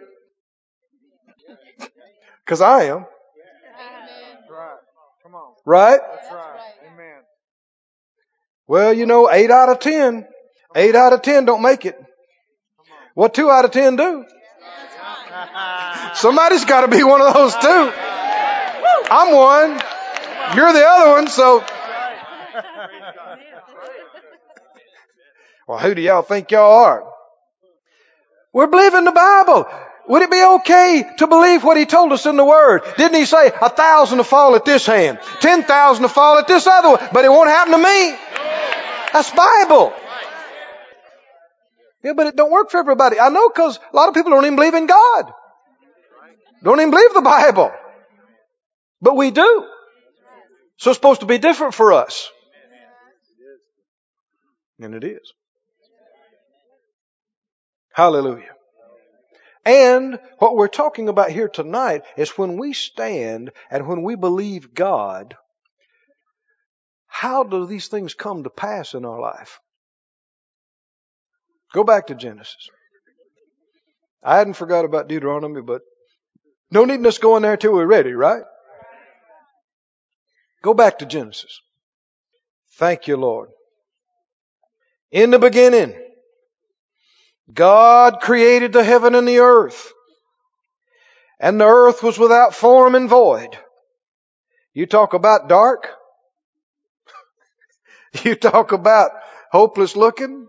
[2.45, 3.05] Cause I am.
[4.49, 4.77] Right.
[5.23, 5.53] Come on.
[5.65, 5.99] Right?
[8.67, 10.27] Well, you know, eight out of ten,
[10.75, 11.97] eight out of ten don't make it.
[13.13, 14.25] What two out of ten do?
[16.17, 17.91] Somebody's got to be one of those too.
[19.09, 19.81] I'm one.
[20.55, 21.63] You're the other one, so.
[25.67, 27.03] Well, who do y'all think y'all are?
[28.53, 29.67] We're believing the Bible.
[30.07, 32.81] Would it be okay to believe what he told us in the Word?
[32.97, 36.47] Didn't he say a thousand to fall at this hand, ten thousand to fall at
[36.47, 38.17] this other one, but it won't happen to me?
[39.13, 39.93] That's Bible.
[42.03, 43.19] Yeah, but it don't work for everybody.
[43.19, 45.33] I know because a lot of people don't even believe in God.
[46.63, 47.71] Don't even believe the Bible.
[49.01, 49.67] But we do.
[50.77, 52.29] So it's supposed to be different for us.
[54.79, 55.33] And it is.
[57.93, 58.53] Hallelujah.
[59.65, 64.73] And what we're talking about here tonight is when we stand and when we believe
[64.73, 65.35] God,
[67.07, 69.59] how do these things come to pass in our life?
[71.73, 72.69] Go back to Genesis.
[74.23, 75.81] I hadn't forgot about Deuteronomy, but
[76.71, 78.43] no need us going there till we're ready, right?
[80.61, 81.61] Go back to Genesis.
[82.77, 83.49] Thank you, Lord.
[85.11, 85.95] In the beginning,
[87.53, 89.91] God created the heaven and the earth.
[91.39, 93.57] And the earth was without form and void.
[94.73, 95.87] You talk about dark.
[98.23, 99.11] you talk about
[99.51, 100.47] hopeless looking.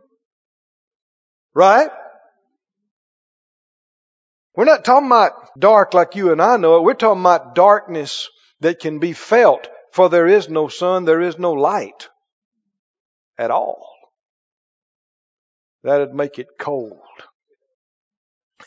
[1.54, 1.90] Right?
[4.58, 6.82] We're not talking about dark like you and I know it.
[6.82, 11.38] We're talking about darkness that can be felt, for there is no sun, there is
[11.38, 12.08] no light
[13.38, 13.88] at all.
[15.84, 16.98] That'd make it cold.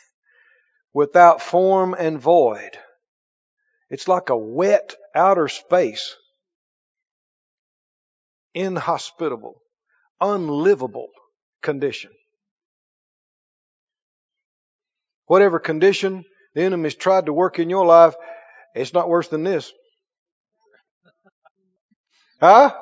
[0.94, 2.78] Without form and void.
[3.90, 6.16] It's like a wet outer space.
[8.54, 9.60] Inhospitable.
[10.22, 11.10] Unlivable
[11.60, 12.12] condition.
[15.26, 18.14] Whatever condition the enemy's tried to work in your life,
[18.74, 19.72] it's not worse than this.
[22.40, 22.74] Huh?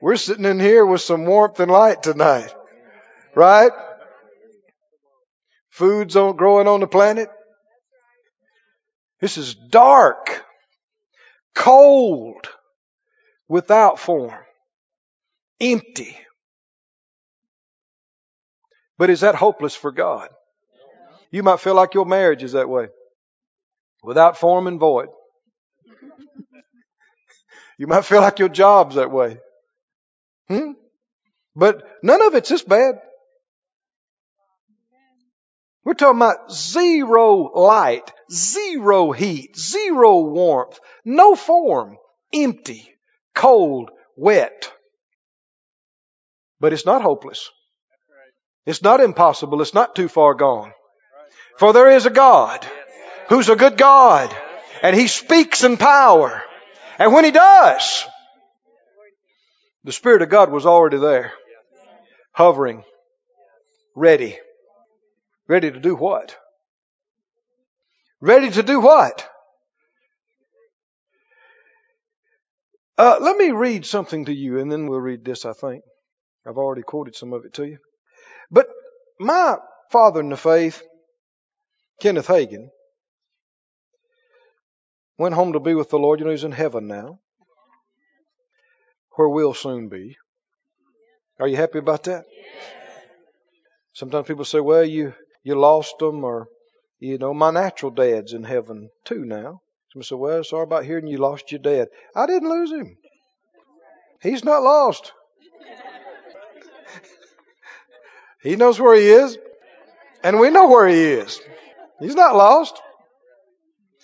[0.00, 2.52] We're sitting in here with some warmth and light tonight.
[3.34, 3.72] Right?
[5.70, 7.28] Food's on, growing on the planet.
[9.20, 10.44] This is dark,
[11.54, 12.48] cold,
[13.48, 14.34] without form,
[15.60, 16.16] empty.
[18.98, 20.28] But is that hopeless for God?
[21.34, 22.86] You might feel like your marriage is that way,
[24.04, 25.08] without form and void.
[27.76, 29.38] You might feel like your job's that way.
[30.46, 30.74] Hmm?
[31.56, 33.00] But none of it's this bad.
[35.84, 41.96] We're talking about zero light, zero heat, zero warmth, no form,
[42.32, 42.88] empty,
[43.34, 44.70] cold, wet.
[46.60, 47.50] But it's not hopeless.
[48.66, 49.60] It's not impossible.
[49.62, 50.72] It's not too far gone.
[51.58, 52.66] For there is a God
[53.28, 54.34] who's a good God
[54.82, 56.42] and He speaks in power.
[56.98, 58.04] And when He does,
[59.84, 61.32] the Spirit of God was already there,
[62.32, 62.84] hovering,
[63.94, 64.38] ready.
[65.46, 66.36] Ready to do what?
[68.20, 69.28] Ready to do what?
[72.96, 75.82] Uh, let me read something to you and then we'll read this, I think.
[76.46, 77.78] I've already quoted some of it to you.
[78.50, 78.68] But
[79.18, 79.56] my
[79.90, 80.82] father in the faith,
[82.00, 82.68] Kenneth Hagin,
[85.18, 86.18] went home to be with the Lord.
[86.18, 87.18] You know, he's in heaven now,
[89.16, 90.16] where we'll soon be.
[91.40, 92.24] Are you happy about that?
[93.92, 96.48] Sometimes people say, well, you, you lost them, or,
[96.98, 99.60] you know, my natural dad's in heaven too now.
[99.92, 101.88] Somebody say, well, sorry about hearing you lost your dad.
[102.14, 102.96] I didn't lose him.
[104.20, 105.12] He's not lost.
[108.42, 109.38] he knows where he is,
[110.24, 111.40] and we know where he is.
[112.00, 112.80] He's not lost.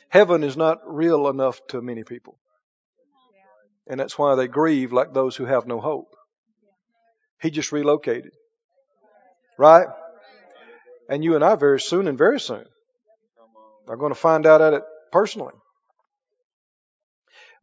[0.08, 2.38] Heaven is not real enough to many people.
[3.86, 6.14] And that's why they grieve like those who have no hope.
[7.40, 8.32] He just relocated.
[9.58, 9.86] Right?
[11.08, 12.64] And you and I very soon and very soon
[13.88, 15.54] are going to find out at it personally.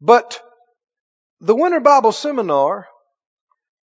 [0.02, 0.42] But
[1.40, 2.88] the Winter Bible Seminar,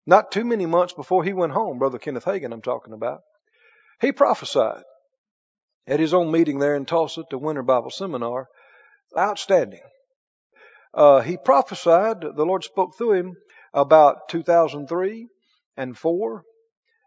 [0.06, 3.20] not too many months before he went home, Brother Kenneth Hagin I'm talking about,
[4.00, 4.84] he prophesied
[5.86, 8.48] at his own meeting there in Tulsa at the Winter Bible Seminar
[9.16, 9.80] Outstanding.
[10.94, 13.36] Uh, he prophesied, the Lord spoke through him
[13.72, 15.28] about 2003
[15.76, 16.42] and 4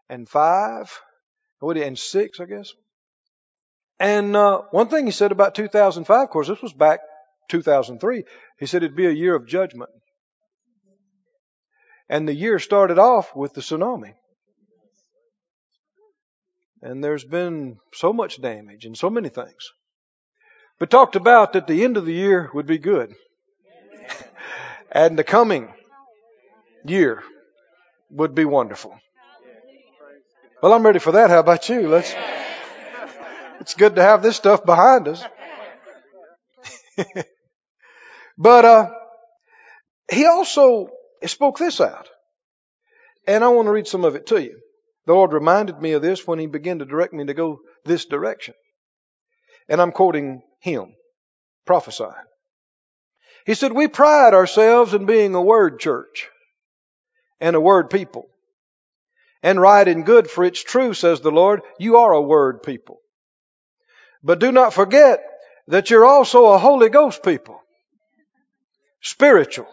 [0.08, 1.00] and 5
[1.62, 2.72] and 6, I guess.
[3.98, 7.00] And uh, one thing he said about 2005, of course, this was back
[7.48, 8.24] 2003.
[8.58, 9.90] He said it'd be a year of judgment.
[12.08, 14.14] And the year started off with the tsunami.
[16.82, 19.72] And there's been so much damage and so many things.
[20.78, 23.14] But talked about that the end of the year would be good.
[24.92, 25.72] and the coming
[26.84, 27.22] year
[28.10, 28.98] would be wonderful.
[30.62, 31.30] Well, I'm ready for that.
[31.30, 31.88] How about you?
[31.88, 32.14] Let's.
[33.60, 35.24] It's good to have this stuff behind us.
[38.38, 38.90] but uh,
[40.10, 40.90] he also
[41.24, 42.08] spoke this out,
[43.26, 44.60] and I want to read some of it to you.
[45.06, 48.04] The Lord reminded me of this when He began to direct me to go this
[48.04, 48.54] direction,
[49.68, 50.94] and I'm quoting Him,
[51.64, 52.12] prophesying.
[53.44, 56.28] He said, "We pride ourselves in being a word church
[57.40, 58.28] and a word people."
[59.46, 63.00] and right and good, for it's true, says the Lord, you are a word people.
[64.20, 65.22] But do not forget
[65.68, 67.62] that you're also a Holy Ghost people.
[69.00, 69.68] Spiritual.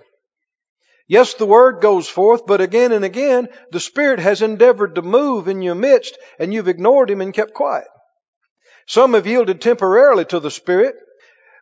[1.07, 5.47] Yes, the word goes forth, but again and again, the Spirit has endeavored to move
[5.47, 7.87] in your midst, and you've ignored Him and kept quiet.
[8.87, 10.95] Some have yielded temporarily to the Spirit,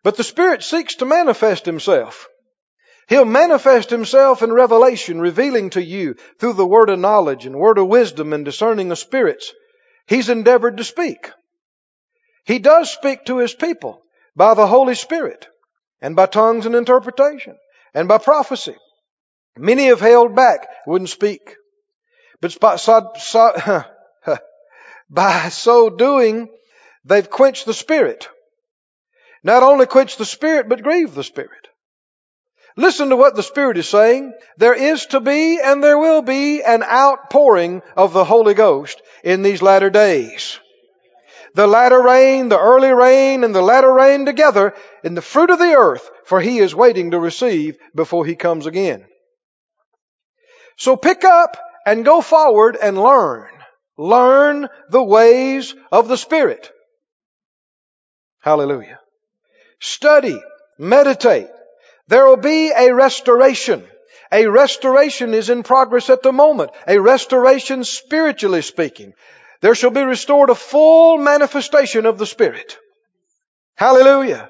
[0.04, 2.28] but the Spirit seeks to manifest Himself.
[3.12, 7.78] He'll manifest himself in revelation, revealing to you through the word of knowledge and word
[7.78, 9.52] of wisdom and discerning of spirits.
[10.08, 11.30] He's endeavored to speak.
[12.46, 14.02] He does speak to his people
[14.34, 15.46] by the Holy Spirit
[16.00, 17.58] and by tongues and interpretation
[17.94, 18.78] and by prophecy.
[19.58, 21.56] Many have held back, wouldn't speak.
[22.39, 23.84] But by so, so,
[25.10, 26.49] by so doing,
[27.06, 28.28] they've quenched the Spirit.
[29.43, 31.68] Not only quenched the Spirit, but grieved the Spirit.
[32.78, 34.34] Listen to what the Spirit is saying.
[34.58, 39.41] There is to be and there will be an outpouring of the Holy Ghost in
[39.41, 40.60] these latter days.
[41.54, 44.74] The latter rain, the early rain, and the latter rain together
[45.04, 48.66] in the fruit of the earth, for he is waiting to receive before he comes
[48.66, 49.06] again.
[50.78, 53.49] So pick up and go forward and learn.
[53.97, 56.72] Learn the ways of the Spirit.
[58.39, 58.99] Hallelujah.
[59.80, 60.39] Study,
[60.78, 61.49] meditate,
[62.07, 63.86] there will be a restoration.
[64.32, 66.72] A restoration is in progress at the moment.
[66.88, 69.13] A restoration spiritually speaking.
[69.61, 72.78] There shall be restored a full manifestation of the Spirit.
[73.76, 74.49] Hallelujah.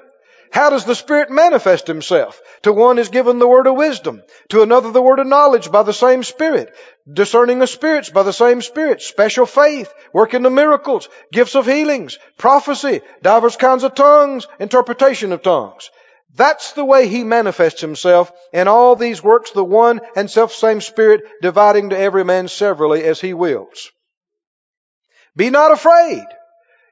[0.52, 2.38] How does the Spirit manifest Himself?
[2.64, 5.82] To one is given the word of wisdom, to another the word of knowledge by
[5.82, 6.74] the same Spirit,
[7.10, 12.18] discerning of spirits by the same Spirit, special faith, working the miracles, gifts of healings,
[12.36, 15.90] prophecy, divers kinds of tongues, interpretation of tongues.
[16.34, 20.82] That's the way He manifests Himself in all these works, the one and self same
[20.82, 23.90] Spirit dividing to every man severally as He wills.
[25.34, 26.26] Be not afraid.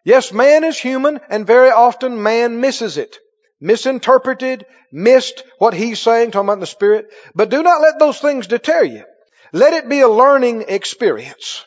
[0.02, 3.18] Yes, man is human and very often man misses it.
[3.60, 7.08] Misinterpreted, missed what he's saying, talking about the Spirit.
[7.34, 9.04] But do not let those things deter you.
[9.52, 11.64] Let it be a learning experience.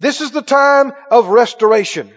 [0.00, 2.10] This is the time of restoration.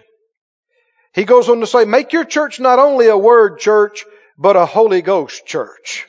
[1.14, 4.04] He goes on to say, make your church not only a word church,
[4.36, 6.06] but a Holy Ghost church.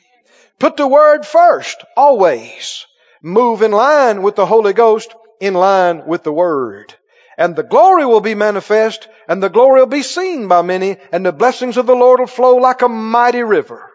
[0.58, 2.84] Put the Word first, always.
[3.22, 6.94] Move in line with the Holy Ghost, in line with the Word.
[7.38, 11.24] And the glory will be manifest, and the glory will be seen by many, and
[11.24, 13.90] the blessings of the Lord will flow like a mighty river.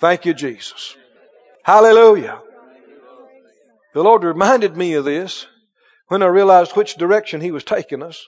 [0.00, 0.96] Thank you, Jesus.
[1.64, 2.40] Hallelujah.
[3.92, 5.46] The Lord reminded me of this
[6.06, 8.24] when I realized which direction He was taking us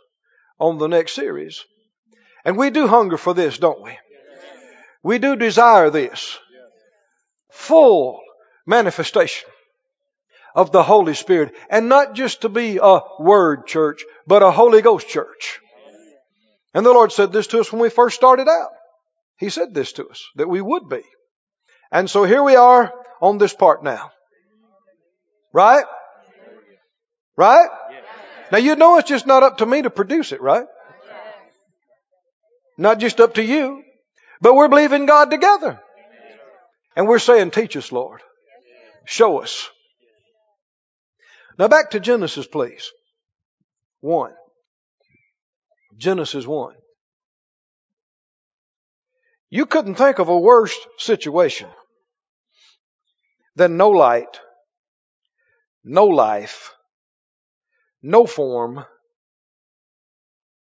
[0.58, 1.64] on the next series.
[2.44, 3.96] And we do hunger for this, don't we?
[5.04, 6.36] We do desire this
[7.50, 8.20] full
[8.66, 9.48] manifestation
[10.58, 11.54] of the Holy Spirit.
[11.70, 15.60] And not just to be a word church, but a Holy Ghost church.
[16.74, 18.70] And the Lord said this to us when we first started out.
[19.38, 21.02] He said this to us, that we would be.
[21.92, 22.92] And so here we are
[23.22, 24.10] on this part now.
[25.52, 25.84] Right?
[27.36, 27.68] Right?
[28.50, 30.66] Now you know it's just not up to me to produce it, right?
[32.76, 33.84] Not just up to you.
[34.40, 35.80] But we're believing God together.
[36.96, 38.22] And we're saying, teach us, Lord.
[39.04, 39.68] Show us.
[41.58, 42.92] Now back to Genesis, please.
[44.00, 44.32] One.
[45.96, 46.74] Genesis 1.
[49.50, 51.68] You couldn't think of a worse situation
[53.56, 54.38] than no light,
[55.82, 56.74] no life,
[58.02, 58.84] no form,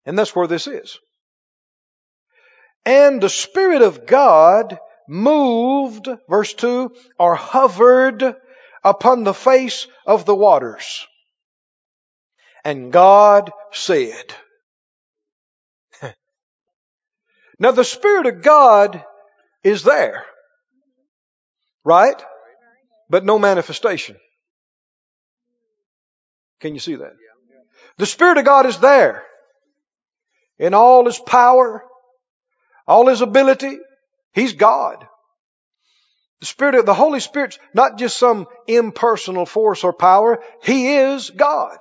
[0.06, 0.98] and that's where this is.
[2.86, 4.78] And the Spirit of God
[5.08, 8.36] moved, verse 2, or hovered
[8.82, 11.06] upon the face of the waters.
[12.64, 14.34] And God said,
[17.58, 19.04] Now the Spirit of God
[19.62, 20.24] is there.
[21.84, 22.20] Right?
[23.08, 24.16] But no manifestation.
[26.60, 27.12] Can you see that?
[27.98, 29.24] The Spirit of God is there.
[30.58, 31.84] In all His power,
[32.86, 33.78] all His ability,
[34.32, 35.06] He's God.
[36.40, 40.42] The Spirit of the Holy Spirit's not just some impersonal force or power.
[40.62, 41.78] He is God.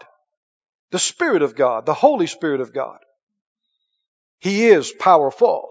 [0.91, 2.99] The Spirit of God, the Holy Spirit of God.
[4.39, 5.67] He is powerful.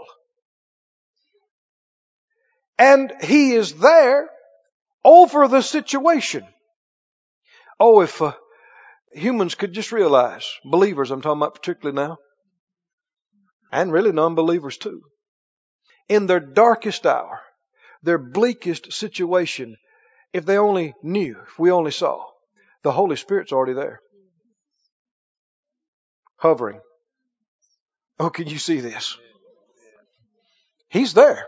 [2.78, 4.28] And He is there
[5.04, 6.46] over the situation.
[7.80, 8.32] Oh, if uh,
[9.12, 12.18] humans could just realize, believers I'm talking about particularly now,
[13.72, 15.02] and really non-believers too,
[16.08, 17.40] in their darkest hour,
[18.04, 19.76] their bleakest situation,
[20.32, 22.24] if they only knew, if we only saw,
[22.82, 24.00] the Holy Spirit's already there.
[26.36, 26.80] Hovering.
[28.20, 29.16] Oh, can you see this?
[30.88, 31.46] He's there.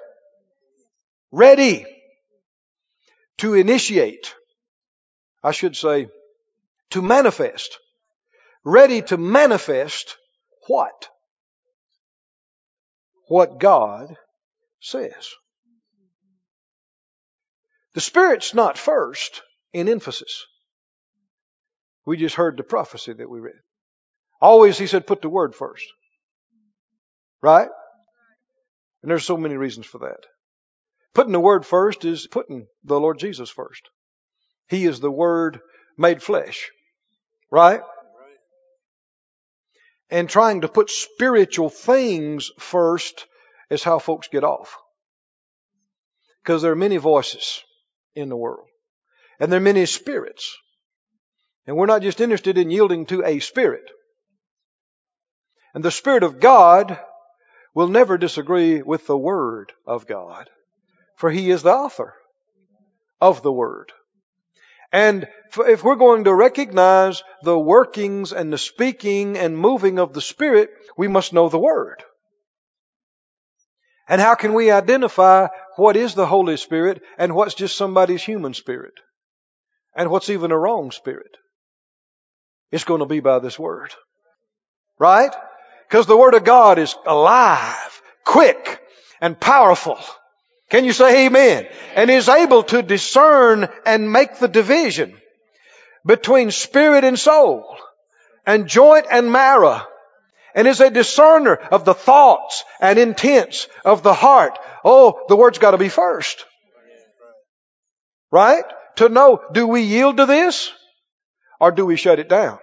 [1.30, 1.84] Ready
[3.38, 4.34] to initiate.
[5.42, 6.08] I should say,
[6.90, 7.78] to manifest.
[8.64, 10.16] Ready to manifest
[10.66, 11.08] what?
[13.28, 14.16] What God
[14.80, 15.34] says.
[17.96, 19.40] The Spirit's not first
[19.72, 20.44] in emphasis.
[22.04, 23.54] We just heard the prophecy that we read.
[24.38, 25.86] Always, he said, put the word first.
[27.40, 27.70] Right?
[29.00, 30.26] And there's so many reasons for that.
[31.14, 33.88] Putting the word first is putting the Lord Jesus first.
[34.68, 35.60] He is the word
[35.96, 36.68] made flesh.
[37.50, 37.80] Right?
[40.10, 43.26] And trying to put spiritual things first
[43.70, 44.76] is how folks get off.
[46.42, 47.62] Because there are many voices
[48.16, 48.66] in the world.
[49.38, 50.56] And there are many spirits.
[51.66, 53.90] And we're not just interested in yielding to a spirit.
[55.74, 56.98] And the Spirit of God
[57.74, 60.48] will never disagree with the Word of God.
[61.16, 62.14] For He is the author
[63.20, 63.92] of the Word.
[64.90, 70.22] And if we're going to recognize the workings and the speaking and moving of the
[70.22, 72.02] Spirit, we must know the Word.
[74.08, 78.54] And how can we identify what is the Holy Spirit and what's just somebody's human
[78.54, 78.94] spirit?
[79.94, 81.36] And what's even a wrong spirit?
[82.70, 83.92] It's going to be by this Word.
[84.98, 85.34] Right?
[85.88, 88.80] Because the Word of God is alive, quick,
[89.20, 89.98] and powerful.
[90.70, 91.66] Can you say amen?
[91.94, 95.16] And is able to discern and make the division
[96.04, 97.76] between spirit and soul
[98.44, 99.82] and joint and marrow
[100.56, 104.58] and is a discerner of the thoughts and intents of the heart.
[104.82, 106.46] Oh, the word's got to be first.
[108.32, 108.64] Right?
[108.96, 110.72] To know, do we yield to this
[111.60, 112.58] or do we shut it down?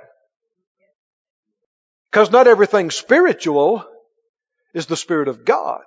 [2.11, 3.85] Because not everything spiritual
[4.73, 5.81] is the Spirit of God.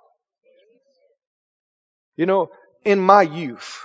[2.17, 2.51] You know,
[2.85, 3.85] in my youth,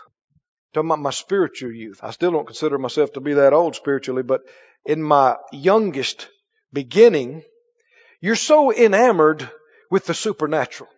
[0.74, 4.24] talking about my spiritual youth, I still don't consider myself to be that old spiritually,
[4.24, 4.41] but
[4.86, 6.30] in my youngest
[6.72, 7.43] beginning,
[8.22, 9.49] you're so enamored
[9.89, 10.89] with the supernatural.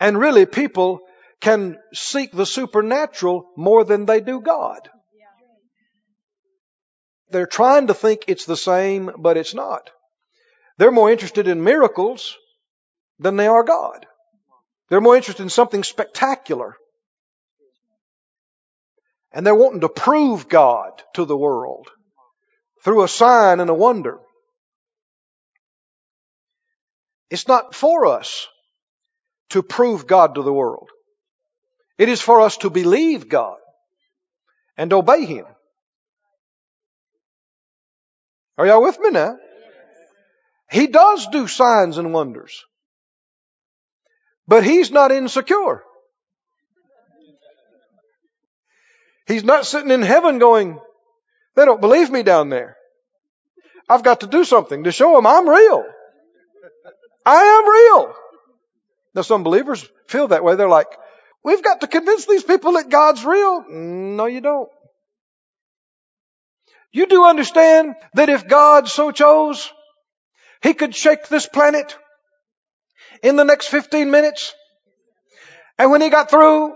[0.00, 1.00] And really, people
[1.40, 4.88] can seek the supernatural more than they do God.
[7.30, 9.90] They're trying to think it's the same, but it's not.
[10.78, 12.36] They're more interested in miracles
[13.18, 14.06] than they are God.
[14.88, 16.76] They're more interested in something spectacular.
[19.32, 21.88] And they're wanting to prove God to the world
[22.84, 24.18] through a sign and a wonder.
[27.30, 28.48] It's not for us
[29.50, 30.88] to prove God to the world.
[31.98, 33.58] It is for us to believe God
[34.76, 35.46] and obey Him.
[38.56, 39.36] Are y'all with me now?
[40.70, 42.64] He does do signs and wonders.
[44.46, 45.82] But he's not insecure.
[49.26, 50.78] He's not sitting in heaven going,
[51.56, 52.76] they don't believe me down there.
[53.88, 55.84] I've got to do something to show them I'm real.
[57.24, 58.14] I am real.
[59.14, 60.56] Now some believers feel that way.
[60.56, 60.88] They're like,
[61.42, 63.64] we've got to convince these people that God's real.
[63.68, 64.68] No, you don't.
[66.92, 69.70] You do understand that if God so chose,
[70.62, 71.96] He could shake this planet
[73.22, 74.54] in the next 15 minutes.
[75.78, 76.74] And when He got through,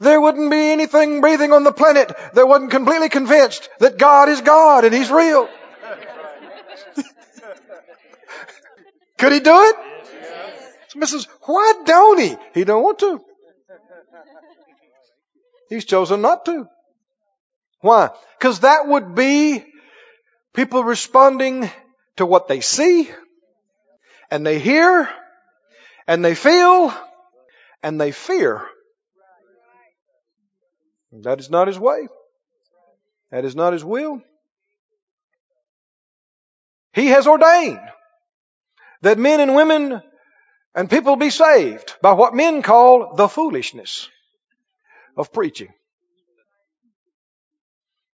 [0.00, 4.40] there wouldn't be anything breathing on the planet that wasn't completely convinced that God is
[4.40, 5.48] God and He's real.
[9.20, 9.76] Could He do it?
[10.88, 12.36] Somebody says, why don't he?
[12.52, 13.20] He don't want to.
[15.68, 16.66] He's chosen not to.
[17.80, 18.10] Why?
[18.38, 19.64] Because that would be
[20.52, 21.70] people responding
[22.16, 23.08] to what they see
[24.32, 25.08] and they hear
[26.08, 26.92] and they feel
[27.84, 28.66] and they fear.
[31.12, 32.08] That is not his way.
[33.30, 34.22] That is not his will.
[36.92, 37.80] He has ordained
[39.02, 40.02] that men and women
[40.74, 44.08] and people be saved by what men call the foolishness
[45.16, 45.72] of preaching.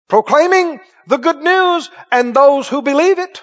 [0.07, 3.41] Proclaiming the good news and those who believe it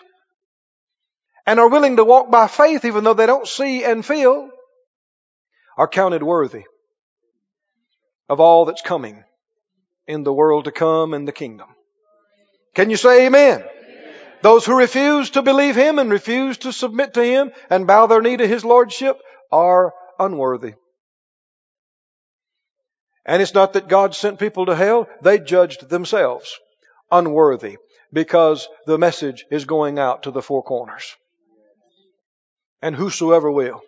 [1.47, 4.49] and are willing to walk by faith even though they don't see and feel
[5.77, 6.65] are counted worthy
[8.29, 9.25] of all that's coming
[10.07, 11.69] in the world to come and the kingdom.
[12.75, 13.65] Can you say amen?
[14.43, 18.21] Those who refuse to believe Him and refuse to submit to Him and bow their
[18.21, 19.21] knee to His Lordship
[19.51, 20.75] are unworthy.
[23.25, 26.59] And it's not that God sent people to hell, they judged themselves
[27.11, 27.77] unworthy
[28.13, 31.15] because the message is going out to the four corners.
[32.81, 33.81] And whosoever will.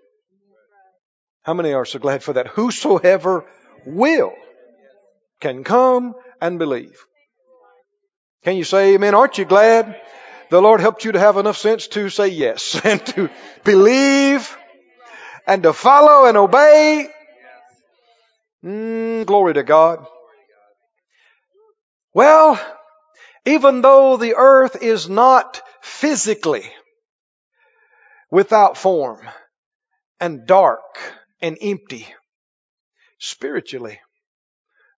[1.43, 2.47] How many are so glad for that?
[2.47, 3.45] Whosoever
[3.85, 4.33] will
[5.41, 6.97] can come and believe.
[8.45, 9.15] Can you say amen?
[9.15, 10.01] Aren't you glad
[10.55, 13.29] the Lord helped you to have enough sense to say yes and to
[13.65, 14.57] believe
[15.49, 17.09] and to follow and obey?
[18.65, 20.07] Mm, glory to God.
[22.15, 22.61] Well,
[23.45, 26.71] even though the earth is not physically
[28.31, 29.29] without form
[30.21, 30.85] and dark
[31.43, 32.07] and empty,
[33.19, 33.99] spiritually,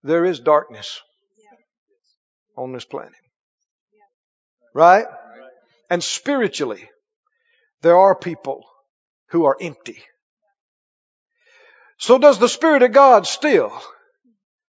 [0.02, 1.00] there is darkness
[2.59, 3.14] on this planet.
[4.74, 5.07] Right?
[5.89, 6.89] And spiritually,
[7.82, 8.64] there are people
[9.30, 10.03] who are empty.
[11.99, 13.72] So does the Spirit of God still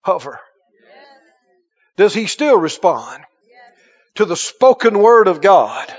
[0.02, 0.40] hover?
[1.98, 3.24] Does He still respond
[4.16, 5.94] to the spoken word of God?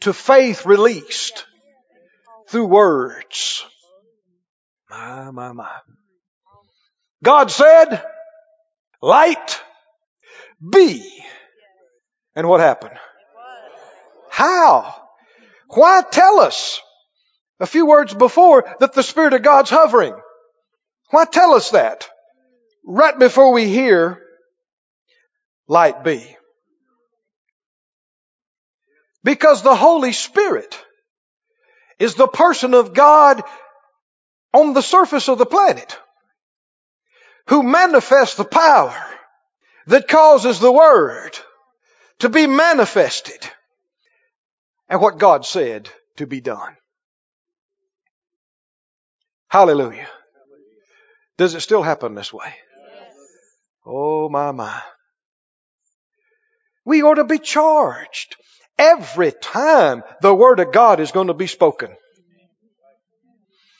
[0.00, 1.44] To faith released
[2.48, 3.64] through words.
[4.88, 5.70] My, my, my.
[7.22, 8.02] God said,
[9.02, 9.62] light
[10.58, 11.22] be.
[12.34, 12.98] And what happened?
[14.30, 14.94] How?
[15.68, 16.80] Why tell us
[17.58, 20.14] a few words before that the Spirit of God's hovering?
[21.10, 22.08] Why tell us that?
[22.86, 24.22] Right before we hear
[25.68, 26.36] light be.
[29.22, 30.78] Because the Holy Spirit
[31.98, 33.42] is the person of God
[34.54, 35.98] on the surface of the planet
[37.48, 38.96] who manifests the power
[39.86, 41.38] that causes the Word
[42.20, 43.50] to be manifested
[44.90, 46.76] and what God said to be done.
[49.48, 50.08] Hallelujah.
[51.38, 52.52] Does it still happen this way?
[53.86, 54.82] Oh my, my.
[56.84, 58.36] We ought to be charged
[58.78, 61.94] every time the Word of God is going to be spoken.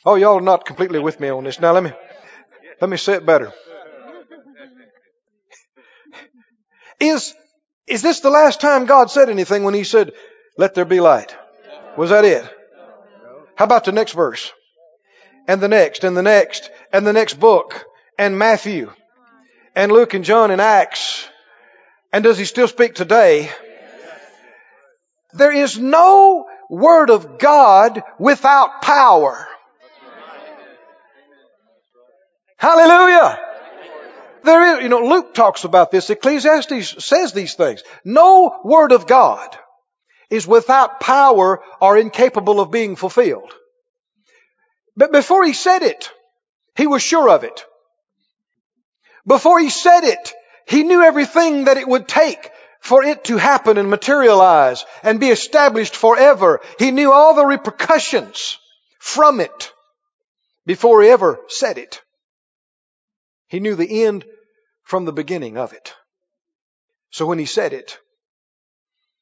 [0.05, 1.59] Oh, y'all are not completely with me on this.
[1.59, 1.91] Now let me,
[2.79, 3.53] let me say it better.
[6.99, 7.33] Is,
[7.85, 10.13] is this the last time God said anything when He said,
[10.57, 11.35] let there be light?
[11.97, 12.43] Was that it?
[13.55, 14.51] How about the next verse?
[15.47, 17.85] And the next, and the next, and the next book,
[18.17, 18.91] and Matthew,
[19.75, 21.27] and Luke and John and Acts.
[22.13, 23.49] And does He still speak today?
[25.33, 29.47] There is no Word of God without power.
[32.57, 33.39] Hallelujah.
[34.43, 36.09] There is, you know, Luke talks about this.
[36.09, 37.83] Ecclesiastes says these things.
[38.03, 39.57] No word of God
[40.31, 43.53] is without power or incapable of being fulfilled.
[44.95, 46.09] But before he said it,
[46.75, 47.63] he was sure of it.
[49.27, 50.33] Before he said it,
[50.65, 55.29] he knew everything that it would take for it to happen and materialize and be
[55.29, 56.61] established forever.
[56.79, 58.57] He knew all the repercussions
[58.99, 59.71] from it
[60.65, 62.01] before he ever said it.
[63.47, 64.25] He knew the end
[64.83, 65.93] from the beginning of it.
[67.11, 67.99] So when he said it,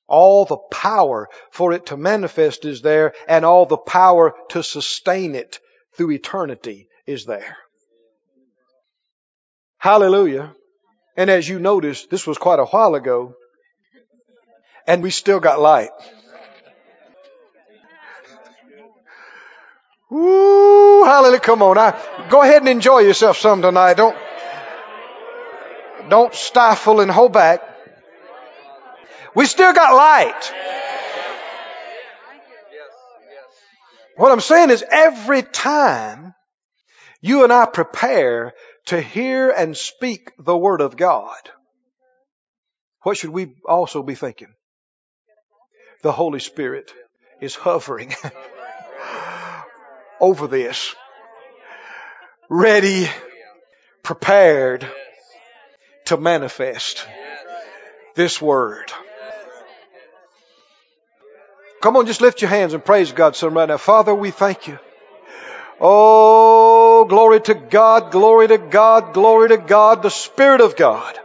[0.10, 5.36] all the power for it to manifest is there and all the power to sustain
[5.36, 5.60] it
[5.95, 7.57] through eternity is there.
[9.78, 10.53] Hallelujah.
[11.16, 13.36] And as you notice, this was quite a while ago
[14.88, 15.91] and we still got light.
[20.10, 21.39] Woo, hallelujah.
[21.39, 21.78] Come on.
[21.78, 23.95] I, go ahead and enjoy yourself some tonight.
[23.95, 24.18] Don't,
[26.10, 27.62] don't stifle and hold back.
[29.36, 30.54] We still got light.
[34.18, 36.34] What I'm saying is every time
[37.22, 38.54] you and I prepare
[38.88, 41.38] to hear and speak the Word of God,
[43.04, 44.54] what should we also be thinking?
[46.02, 46.92] The Holy Spirit
[47.40, 48.14] is hovering
[50.20, 50.96] over this,
[52.50, 53.08] ready,
[54.04, 54.90] prepared
[56.06, 57.06] to manifest
[58.16, 58.92] this Word.
[61.82, 63.78] Come on, just lift your hands and praise God some right now.
[63.78, 64.80] Father, we thank you.
[65.80, 71.18] Oh, glory to God, glory to God, glory to God, the Spirit of God.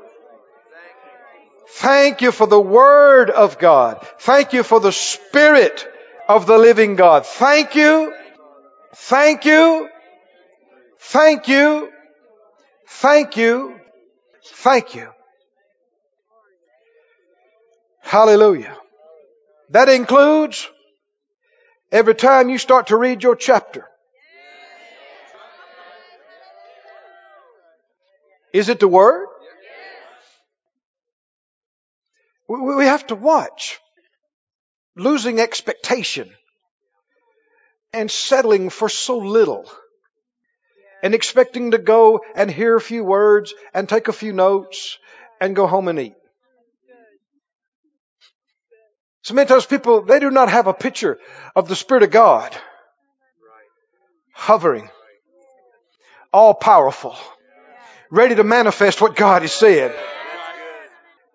[1.68, 4.06] Thank you for the Word of God.
[4.20, 5.88] Thank you for the Spirit
[6.28, 7.26] of the living God.
[7.26, 8.14] Thank you.
[8.94, 9.88] Thank you.
[11.00, 11.90] Thank you.
[12.86, 13.80] Thank you.
[14.44, 15.08] Thank you.
[18.02, 18.76] Hallelujah.
[19.70, 20.68] That includes
[21.90, 23.86] every time you start to read your chapter.
[28.52, 29.26] Is it the Word?
[32.46, 33.80] We have to watch
[34.96, 36.30] losing expectation
[37.92, 39.70] and settling for so little
[41.02, 44.98] and expecting to go and hear a few words and take a few notes
[45.40, 46.14] and go home and eat.
[49.24, 51.18] So many times people, they do not have a picture
[51.56, 52.54] of the Spirit of God
[54.34, 54.90] hovering,
[56.30, 57.16] all powerful,
[58.10, 59.98] ready to manifest what God has said.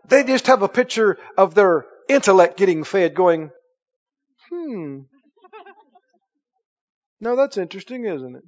[0.08, 3.50] They just have a picture of their intellect getting fed going,
[4.50, 5.00] hmm.
[7.20, 8.44] Now that's interesting, isn't it?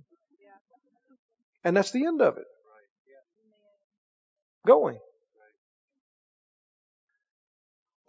[1.63, 2.45] And that's the end of it.
[4.67, 4.99] Going.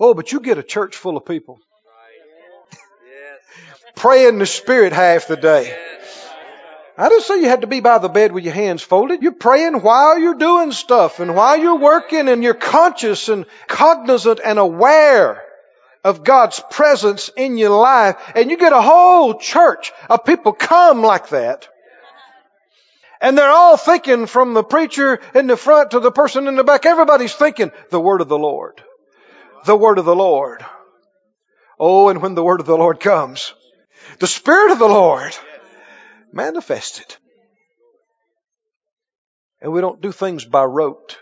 [0.04, 1.60] Oh, but you get a church full of people.
[3.94, 5.78] Pray in the Spirit half the day.
[6.98, 9.22] I didn't say you had to be by the bed with your hands folded.
[9.22, 14.40] You're praying while you're doing stuff and while you're working and you're conscious and cognizant
[14.44, 15.40] and aware
[16.02, 18.16] of God's presence in your life.
[18.34, 21.68] And you get a whole church of people come like that.
[23.20, 26.64] And they're all thinking from the preacher in the front to the person in the
[26.64, 26.86] back.
[26.86, 28.82] Everybody's thinking the word of the Lord
[29.64, 30.64] the word of the Lord.
[31.78, 33.54] Oh, and when the word of the Lord comes,
[34.18, 35.36] the Spirit of the Lord
[36.32, 37.16] manifested.
[39.60, 41.18] And we don't do things by rote.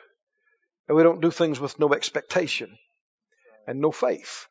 [0.88, 2.76] And we don't do things with no expectation
[3.66, 4.46] and no faith.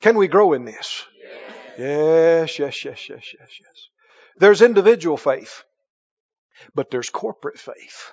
[0.00, 1.04] Can we grow in this?
[1.78, 3.88] Yes, yes, yes, yes, yes, yes.
[4.36, 5.62] There's individual faith,
[6.74, 8.12] but there's corporate faith.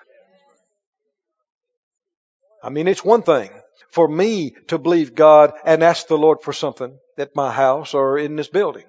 [2.64, 3.50] I mean, it's one thing
[3.90, 8.18] for me to believe God and ask the Lord for something at my house or
[8.18, 8.86] in this building.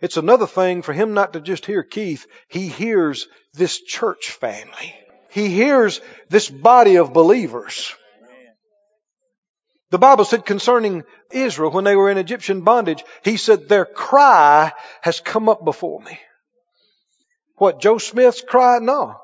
[0.00, 2.26] It's another thing for him not to just hear Keith.
[2.48, 4.94] He hears this church family.
[5.30, 7.92] He hears this body of believers.
[9.90, 14.72] The Bible said concerning Israel when they were in Egyptian bondage, he said, their cry
[15.02, 16.18] has come up before me.
[17.56, 18.78] What, Joe Smith's cry?
[18.78, 19.16] No.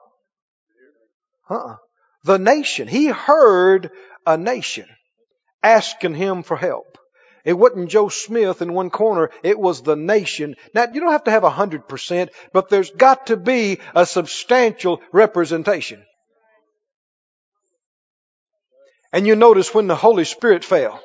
[1.49, 1.77] Uh-uh.
[2.25, 2.89] The nation.
[2.89, 3.91] He heard
[4.27, 4.87] a nation
[5.63, 6.99] asking him for help.
[7.45, 9.31] It wasn't Joe Smith in one corner.
[9.43, 10.57] It was the nation.
[10.75, 14.07] Now, you don't have to have a hundred percent, but there's got to be a
[14.07, 16.03] substantial representation.
[19.13, 21.01] And you notice when the Holy Spirit fell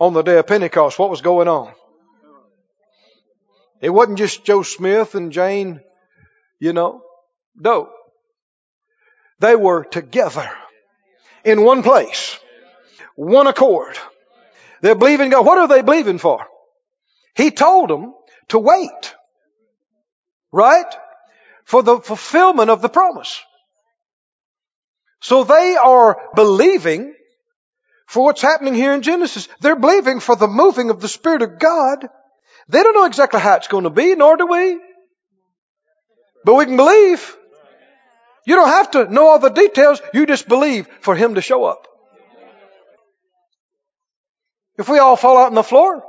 [0.00, 1.72] on the day of Pentecost, what was going on?
[3.80, 5.80] It wasn't just Joe Smith and Jane,
[6.58, 7.02] you know,
[7.60, 7.90] Doe.
[9.42, 10.48] They were together
[11.44, 12.38] in one place
[13.14, 13.98] one accord.
[14.80, 15.44] They're believing God.
[15.44, 16.46] What are they believing for?
[17.34, 18.14] He told them
[18.48, 19.14] to wait.
[20.50, 20.92] Right?
[21.64, 23.40] For the fulfillment of the promise.
[25.20, 27.14] So they are believing
[28.06, 29.48] for what's happening here in Genesis.
[29.60, 32.08] They're believing for the moving of the Spirit of God.
[32.68, 34.80] They don't know exactly how it's going to be, nor do we.
[36.44, 37.36] But we can believe.
[38.44, 40.00] You don't have to know all the details.
[40.12, 41.86] You just believe for Him to show up.
[44.78, 46.02] If we all fall out on the floor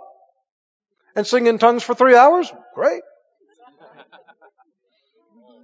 [1.16, 3.02] and sing in tongues for three hours, great.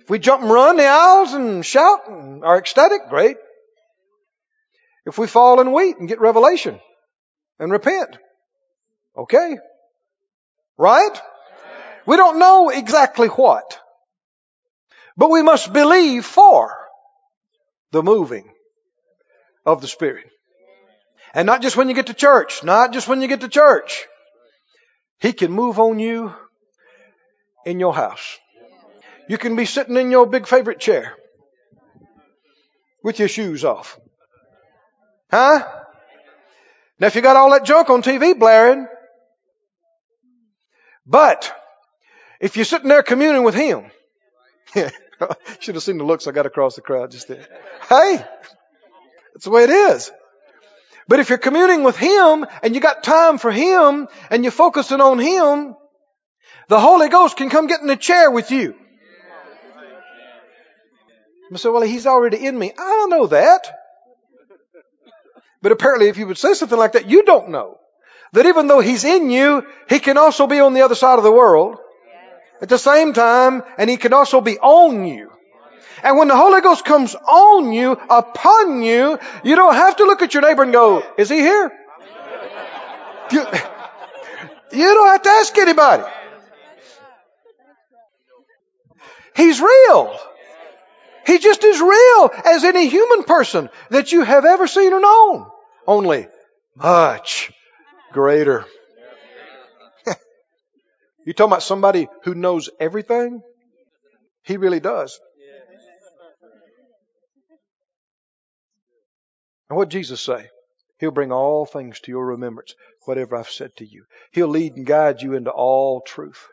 [0.02, 3.38] If we jump and run the aisles and shout and are ecstatic, great.
[5.06, 6.80] If we fall and weep and get revelation
[7.58, 8.18] and repent,
[9.18, 9.58] okay.
[10.78, 11.22] Right?
[12.06, 13.80] We don't know exactly what,
[15.18, 16.76] but we must believe for
[17.92, 18.50] the moving
[19.66, 20.30] of the Spirit.
[21.34, 24.06] And not just when you get to church, not just when you get to church.
[25.20, 26.34] He can move on you
[27.66, 28.38] in your house.
[29.28, 31.16] You can be sitting in your big favorite chair
[33.04, 34.00] with your shoes off.
[35.30, 35.68] Huh?
[37.00, 38.88] Now if you got all that junk on TV blaring,
[41.06, 41.54] but
[42.40, 43.92] if you're sitting there communing with Him,
[45.60, 47.46] should have seen the looks I got across the crowd just then.
[47.88, 48.24] Hey,
[49.34, 50.12] that's the way it is.
[51.08, 55.02] But if you're communing with Him and you got time for Him and you're focusing
[55.02, 55.76] on Him,
[56.68, 58.76] the Holy Ghost can come get in a chair with you.
[61.50, 62.72] You say, well, He's already in me.
[62.78, 63.76] I don't know that.
[65.62, 67.78] But apparently if you would say something like that, you don't know.
[68.34, 71.24] That even though He's in you, He can also be on the other side of
[71.24, 71.80] the world
[72.62, 75.32] at the same time, and He can also be on you.
[76.04, 80.22] And when the Holy Ghost comes on you, upon you, you don't have to look
[80.22, 81.72] at your neighbor and go, is he here?
[83.32, 83.46] You,
[84.72, 86.04] you don't have to ask anybody.
[89.36, 90.18] He's real.
[91.26, 95.46] He just as real as any human person that you have ever seen or known.
[95.86, 96.28] Only
[96.76, 97.52] much
[98.12, 98.66] greater.
[101.30, 103.44] You talking about somebody who knows everything?
[104.42, 105.20] He really does.
[109.70, 110.50] And what Jesus say?
[110.98, 112.74] He'll bring all things to your remembrance,
[113.06, 114.06] whatever I've said to you.
[114.32, 116.48] He'll lead and guide you into all truth.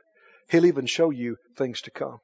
[0.51, 2.18] He'll even show you things to come.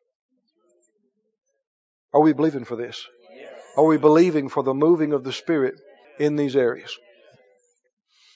[2.13, 3.03] Are we believing for this?
[3.79, 5.77] Are we believing for the moving of the Spirit
[6.19, 6.95] in these areas?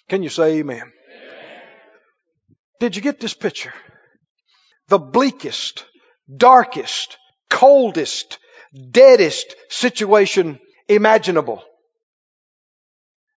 [0.09, 0.79] Can you say amen?
[0.79, 0.93] amen?
[2.81, 3.75] Did you get this picture?
[4.89, 5.85] The bleakest,
[6.35, 7.19] darkest,
[7.51, 8.39] coldest,
[8.91, 10.59] deadest situation
[10.89, 11.63] imaginable.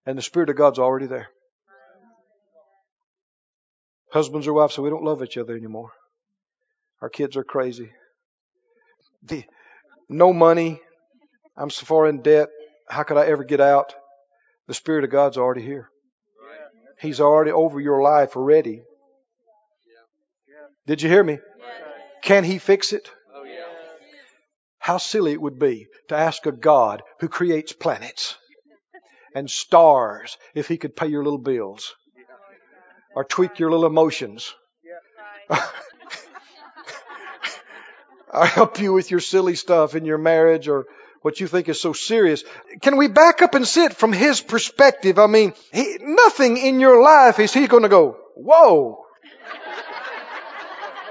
[0.05, 1.29] And the Spirit of God's already there.
[4.11, 5.91] Husbands or wives say, we don't love each other anymore.
[7.01, 7.91] Our kids are crazy.
[9.23, 9.43] The,
[10.07, 10.81] no money.
[11.55, 12.49] I'm so far in debt.
[12.89, 13.93] How could I ever get out?
[14.67, 15.89] The Spirit of God's already here.
[16.99, 18.81] He's already over your life already.
[20.89, 21.37] Did you hear me?
[22.23, 23.11] Can He fix it?
[23.35, 23.43] Oh,
[24.79, 28.35] How silly it would be to ask a God who creates planets
[29.35, 31.93] and stars if He could pay your little bills
[33.15, 34.51] or tweak your little emotions.
[38.33, 40.87] or help you with your silly stuff in your marriage or
[41.21, 42.43] what you think is so serious.
[42.81, 45.19] Can we back up and see it from his perspective?
[45.19, 49.05] I mean, he, nothing in your life is he going to go, whoa.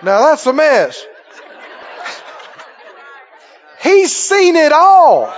[0.03, 1.07] Now that's a mess.
[3.83, 5.33] He's seen it all.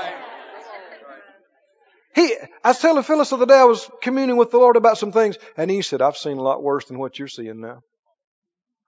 [2.15, 2.35] He,
[2.65, 5.13] I was telling Phyllis the other day, I was communing with the Lord about some
[5.13, 7.81] things, and he said, I've seen a lot worse than what you're seeing now.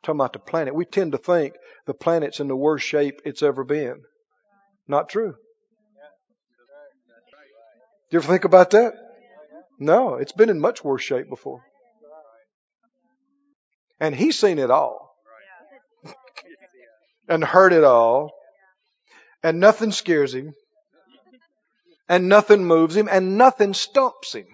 [0.03, 0.75] talking about the planet.
[0.75, 1.55] We tend to think
[1.87, 4.03] the planet's in the worst shape it's ever been.
[4.89, 5.35] Not true.
[8.11, 8.93] Do you ever think about that?
[9.79, 11.63] No, it's been in much worse shape before.
[14.01, 15.02] And he's seen it all.
[17.33, 18.33] And heard it all.
[19.43, 20.55] And nothing scares him.
[22.09, 23.09] And nothing moves him.
[23.11, 24.47] And nothing stumps him.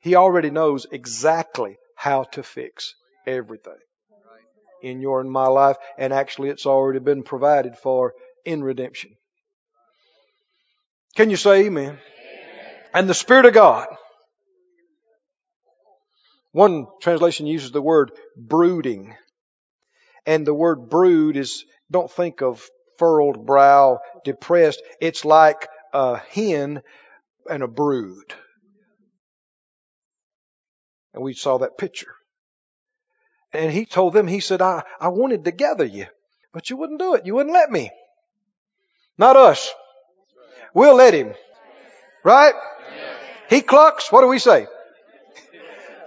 [0.00, 2.94] He already knows exactly how to fix
[3.26, 3.78] everything
[4.82, 5.76] in your and my life.
[5.98, 8.12] And actually, it's already been provided for
[8.44, 9.16] in redemption.
[11.16, 11.86] Can you say amen?
[11.86, 11.98] amen?
[12.94, 13.88] And the Spirit of God.
[16.52, 19.14] One translation uses the word brooding.
[20.26, 22.68] And the word brood is, don't think of
[22.98, 24.82] furrowed brow, depressed.
[25.00, 26.82] It's like a hen
[27.48, 28.34] and a brood.
[31.14, 32.12] And we saw that picture.
[33.52, 36.06] And he told them, he said, I, I wanted to gather you,
[36.52, 37.24] but you wouldn't do it.
[37.24, 37.90] You wouldn't let me.
[39.16, 39.72] Not us.
[40.74, 41.34] We'll let him.
[42.22, 42.52] Right?
[43.48, 44.10] He clucks.
[44.10, 44.66] What do we say?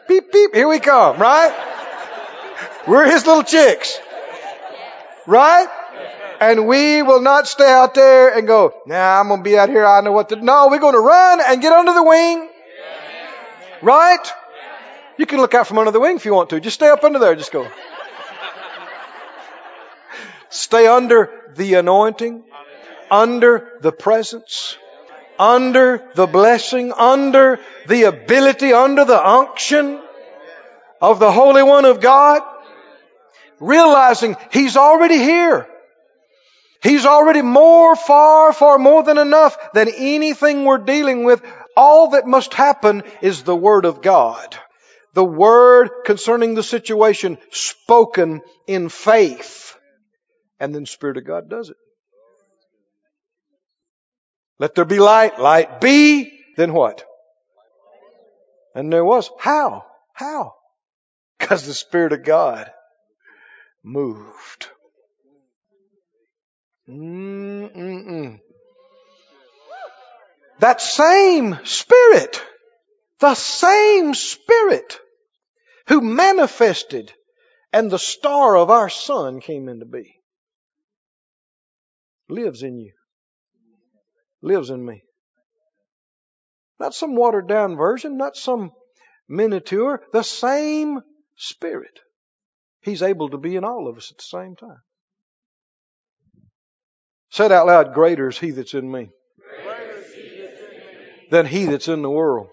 [0.07, 0.53] Beep, beep.
[0.53, 1.17] Here we come.
[1.17, 1.55] Right?
[2.87, 3.99] We're his little chicks.
[5.29, 5.67] Right?
[6.41, 9.69] And we will not stay out there and go, nah, I'm going to be out
[9.69, 9.85] here.
[9.85, 12.49] I know what to, no, we're going to run and get under the wing.
[13.81, 14.33] Right?
[15.17, 16.59] You can look out from under the wing if you want to.
[16.59, 17.35] Just stay up under there.
[17.35, 17.69] Just go.
[20.49, 22.43] stay under the anointing
[23.11, 24.77] under the presence,
[25.37, 30.01] under the blessing, under the ability, under the unction
[31.01, 32.41] of the Holy One of God,
[33.59, 35.67] realizing He's already here.
[36.81, 41.41] He's already more, far, far more than enough than anything we're dealing with.
[41.75, 44.57] All that must happen is the Word of God.
[45.13, 49.75] the word concerning the situation spoken in faith.
[50.59, 51.77] And then Spirit of God does it.
[54.59, 55.39] Let there be light.
[55.39, 56.31] Light be.
[56.57, 57.05] Then what?
[58.75, 59.29] And there was.
[59.39, 59.85] How?
[60.13, 60.53] How?
[61.37, 62.69] Because the Spirit of God
[63.83, 64.67] moved.
[66.87, 68.39] Mm-mm-mm.
[70.59, 72.43] That same Spirit,
[73.19, 74.99] the same Spirit
[75.87, 77.13] who manifested
[77.71, 80.19] and the star of our sun came into being
[82.29, 82.93] lives in you,
[84.41, 85.03] lives in me.
[86.79, 88.71] Not some watered down version, not some
[89.27, 91.01] miniature, the same
[91.35, 91.99] Spirit.
[92.81, 94.81] He's able to be in all of us at the same time.
[97.31, 99.09] Said out loud, greater is he that's in me
[101.29, 102.47] than he that's in the world.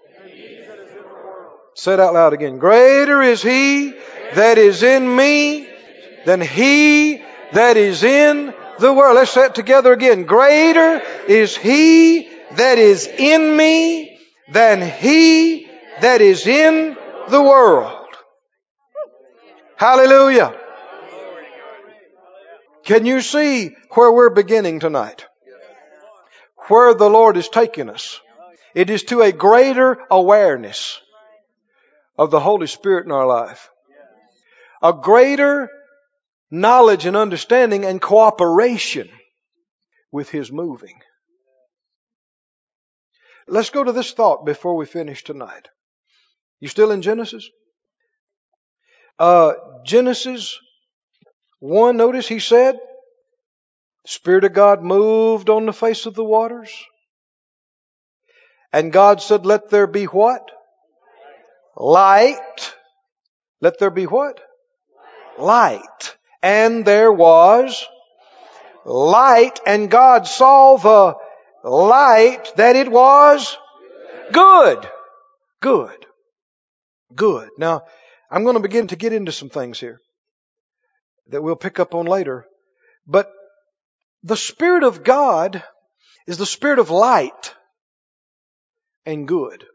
[1.75, 3.93] Said out loud again, greater is he
[4.35, 5.67] that is in me
[6.25, 7.23] than he
[7.53, 9.15] that is in the world.
[9.15, 10.23] Let's say it together again.
[10.23, 14.19] Greater is he that is in me
[14.51, 15.67] than he
[16.01, 16.95] that is in
[17.29, 17.96] the world.
[19.77, 20.59] Hallelujah.
[22.83, 25.25] Can you see where we're beginning tonight?
[26.67, 28.19] Where the Lord is taking us.
[28.73, 30.99] It is to a greater awareness
[32.17, 33.69] of the Holy Spirit in our life.
[34.81, 35.69] A greater
[36.49, 39.09] knowledge and understanding and cooperation
[40.11, 40.99] with His moving.
[43.47, 45.67] Let's go to this thought before we finish tonight.
[46.59, 47.47] You still in Genesis?
[49.19, 49.53] Uh,
[49.83, 50.59] Genesis
[51.59, 52.77] 1, notice he said,
[54.05, 56.71] Spirit of God moved on the face of the waters.
[58.71, 60.49] And God said, let there be what?
[61.75, 62.73] Light.
[63.59, 64.39] Let there be what?
[65.37, 66.17] Light.
[66.41, 67.85] And there was
[68.87, 73.57] light, and God saw the light that it was
[74.31, 74.87] good.
[75.59, 76.05] Good.
[77.13, 77.49] Good.
[77.57, 77.83] Now,
[78.29, 80.01] I'm going to begin to get into some things here
[81.29, 82.45] that we'll pick up on later.
[83.05, 83.31] But
[84.23, 85.63] the Spirit of God
[86.25, 87.55] is the Spirit of light
[89.05, 89.65] and good.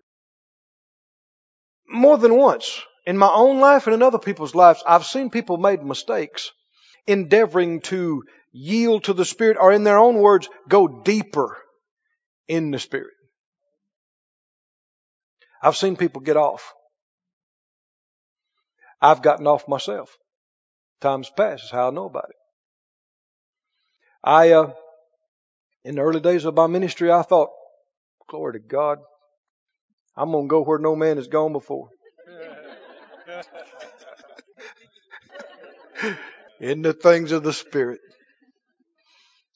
[1.89, 5.57] More than once, in my own life and in other people's lives, I've seen people
[5.57, 6.51] made mistakes
[7.07, 8.23] endeavoring to
[8.53, 11.57] yield to the Spirit or in their own words, go deeper
[12.49, 13.15] in the Spirit.
[15.63, 16.73] I've seen people get off.
[19.03, 20.17] I've gotten off myself.
[21.01, 22.37] Times past is how I know about it.
[24.23, 24.73] I, uh,
[25.85, 27.51] in the early days of my ministry, I thought,
[28.29, 29.01] glory to God,
[30.17, 31.89] I'm going to go where no man has gone before.
[36.61, 37.99] in the things of the Spirit.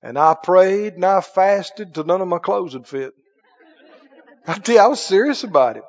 [0.03, 3.12] And I prayed and I fasted till none of my clothes would fit.
[4.47, 5.84] I tell you, I was serious about it.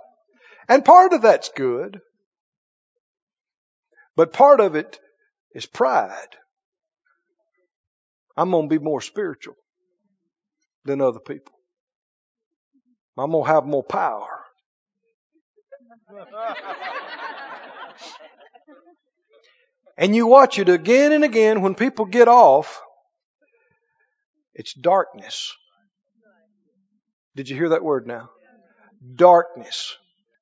[0.69, 1.99] And part of that's good.
[4.17, 4.99] But part of it
[5.53, 6.35] is pride.
[8.35, 9.53] I'm going to be more spiritual
[10.85, 11.53] than other people.
[13.15, 14.41] I'm going to have more power.
[19.97, 22.81] and you watch it again and again when people get off,
[24.55, 25.53] it's darkness.
[27.35, 28.31] Did you hear that word now?
[29.15, 29.95] Darkness.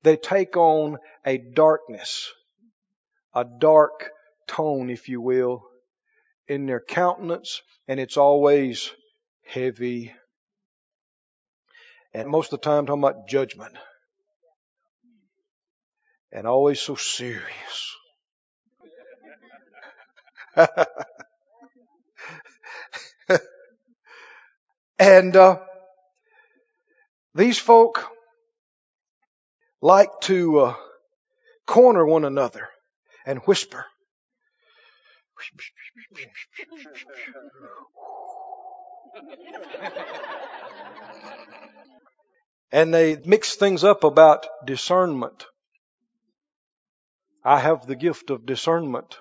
[0.04, 2.32] They take on a darkness
[3.36, 4.10] a dark
[4.48, 5.68] tone, if you will,
[6.48, 8.92] in their countenance, and it's always
[9.46, 10.14] heavy.
[12.14, 13.76] And most of the time, talking about judgment.
[16.32, 17.96] And always so serious.
[25.00, 25.60] and uh,
[27.34, 28.06] these folk
[29.82, 30.76] like to uh,
[31.66, 32.70] corner one another
[33.26, 33.86] and whisper.
[42.72, 45.46] and they mix things up about discernment.
[47.44, 49.18] I have the gift of discernment.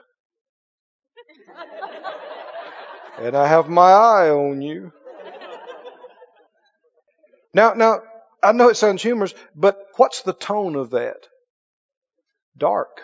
[3.18, 4.92] and I have my eye on you.
[7.52, 8.00] Now, now,
[8.42, 11.28] I know it sounds humorous, but what's the tone of that?
[12.56, 13.02] Dark.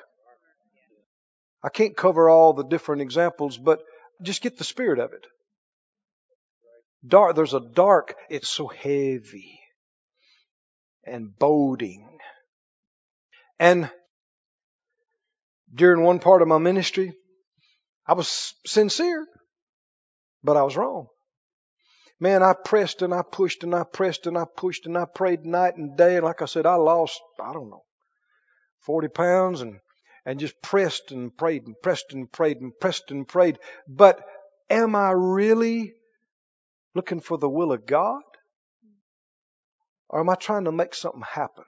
[1.63, 3.81] I can't cover all the different examples, but
[4.23, 5.27] just get the spirit of it.
[7.07, 9.61] Dark, there's a dark, it's so heavy
[11.05, 12.19] and boding.
[13.59, 13.91] And
[15.73, 17.15] during one part of my ministry,
[18.07, 19.27] I was sincere,
[20.43, 21.09] but I was wrong.
[22.19, 25.47] Man, I pressed and I pushed and I pressed and I pushed and I prayed
[25.47, 26.17] night and day.
[26.17, 27.85] And like I said, I lost, I don't know,
[28.81, 29.79] 40 pounds and,
[30.25, 33.59] and just pressed and prayed and pressed and prayed and pressed and prayed.
[33.89, 34.23] But
[34.69, 35.95] am I really
[36.95, 38.23] looking for the will of God?
[40.09, 41.65] Or am I trying to make something happen?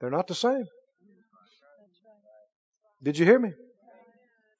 [0.00, 0.64] They're not the same.
[3.02, 3.52] Did you hear me?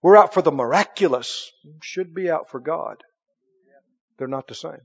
[0.02, 1.50] We're out for the miraculous.
[1.82, 2.96] Should be out for God.
[4.18, 4.80] They're not the same.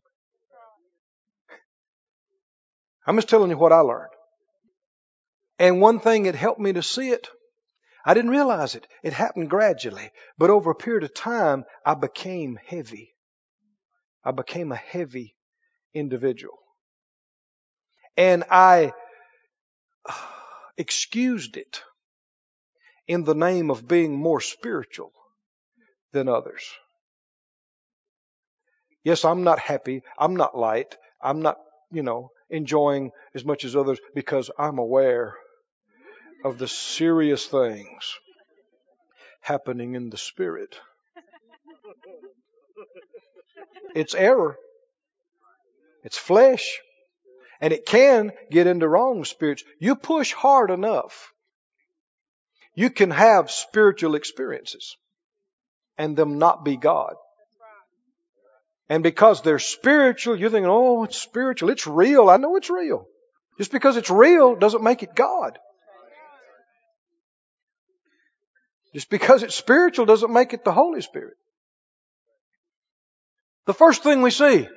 [3.05, 4.11] I'm just telling you what I learned.
[5.59, 7.27] And one thing that helped me to see it,
[8.05, 8.87] I didn't realize it.
[9.03, 10.11] It happened gradually.
[10.37, 13.13] But over a period of time, I became heavy.
[14.23, 15.35] I became a heavy
[15.93, 16.57] individual.
[18.15, 18.93] And I
[20.07, 20.13] uh,
[20.77, 21.81] excused it
[23.07, 25.11] in the name of being more spiritual
[26.11, 26.63] than others.
[29.03, 30.01] Yes, I'm not happy.
[30.17, 30.97] I'm not light.
[31.21, 31.57] I'm not,
[31.91, 35.35] you know, enjoying as much as others because I'm aware
[36.43, 38.17] of the serious things
[39.41, 40.79] happening in the spirit.
[43.95, 44.57] It's error.
[46.03, 46.79] It's flesh.
[47.59, 49.63] And it can get into wrong spirits.
[49.79, 51.33] You push hard enough,
[52.75, 54.97] you can have spiritual experiences
[55.97, 57.15] and them not be God.
[58.89, 61.69] And because they're spiritual, you're thinking, oh, it's spiritual.
[61.69, 62.29] It's real.
[62.29, 63.05] I know it's real.
[63.57, 65.57] Just because it's real doesn't make it God.
[68.93, 71.35] Just because it's spiritual doesn't make it the Holy Spirit.
[73.65, 74.67] The first thing we see,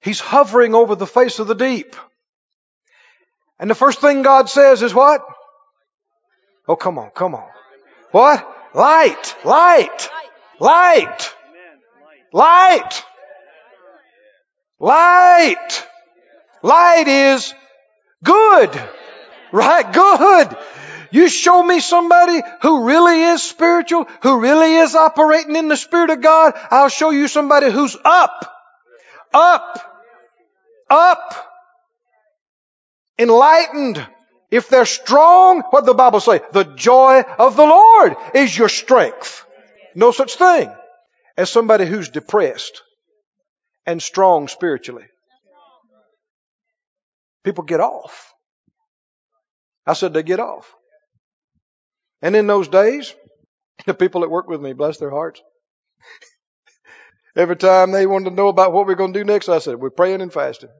[0.00, 1.94] He's hovering over the face of the deep.
[3.58, 5.20] And the first thing God says is what?
[6.66, 7.48] Oh, come on, come on.
[8.12, 8.46] What?
[8.74, 10.10] Light, light,
[10.58, 11.32] light,
[12.32, 13.04] light,
[14.78, 15.86] light.
[16.62, 17.54] Light is
[18.22, 18.90] good.
[19.52, 19.92] Right?
[19.92, 20.56] Good.
[21.10, 26.10] You show me somebody who really is spiritual, who really is operating in the Spirit
[26.10, 28.52] of God, I'll show you somebody who's up,
[29.34, 29.80] up,
[30.88, 31.46] up,
[33.18, 34.04] enlightened.
[34.50, 36.40] If they're strong, what the Bible say?
[36.52, 39.46] The joy of the Lord is your strength.
[39.94, 40.72] No such thing
[41.36, 42.82] as somebody who's depressed
[43.86, 45.06] and strong spiritually.
[47.44, 48.32] People get off.
[49.86, 50.74] I said they get off.
[52.22, 53.14] And in those days,
[53.86, 55.42] the people that worked with me, bless their hearts.
[57.36, 59.76] Every time they wanted to know about what we're going to do next, I said,
[59.76, 60.70] we're praying and fasting.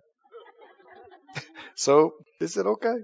[1.75, 2.97] so they said, okay.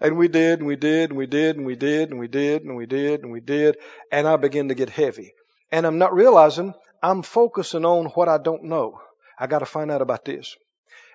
[0.00, 2.62] And we did, and we did, and we did, and we did, and we did,
[2.64, 3.76] and we did, and we did.
[4.12, 5.32] And I began to get heavy.
[5.72, 9.00] And I'm not realizing I'm focusing on what I don't know.
[9.38, 10.56] I got to find out about this.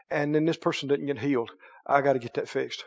[0.09, 1.51] And then this person didn't get healed.
[1.85, 2.83] I got to get that fixed.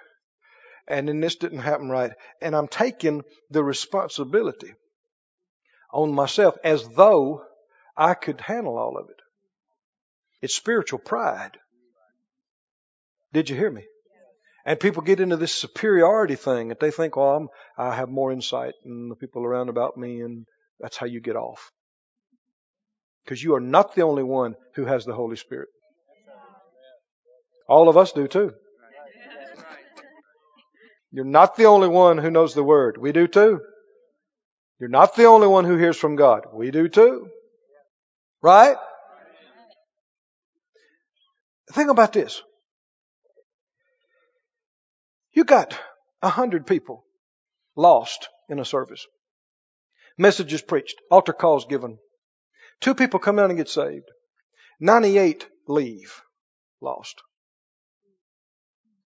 [0.88, 2.12] And then this didn't happen right.
[2.40, 4.74] And I'm taking the responsibility
[5.92, 7.42] on myself as though
[7.96, 9.16] I could handle all of it.
[10.42, 11.58] It's spiritual pride.
[13.32, 13.84] Did you hear me?
[14.64, 17.48] And people get into this superiority thing that they think, well, I'm,
[17.78, 20.44] I have more insight than the people around about me, and
[20.80, 21.70] that's how you get off.
[23.24, 25.68] Because you are not the only one who has the Holy Spirit.
[27.68, 28.54] All of us do too.
[31.12, 32.98] You're not the only one who knows the Word.
[32.98, 33.60] We do too.
[34.78, 36.46] You're not the only one who hears from God.
[36.52, 37.28] We do too.
[38.42, 38.76] Right?
[41.72, 42.42] Think about this.
[45.32, 45.78] You got
[46.22, 47.04] a hundred people
[47.76, 49.06] lost in a service.
[50.18, 51.98] Messages preached, altar calls given.
[52.80, 54.08] Two people come down and get saved.
[54.80, 56.22] 98 leave
[56.80, 57.22] lost.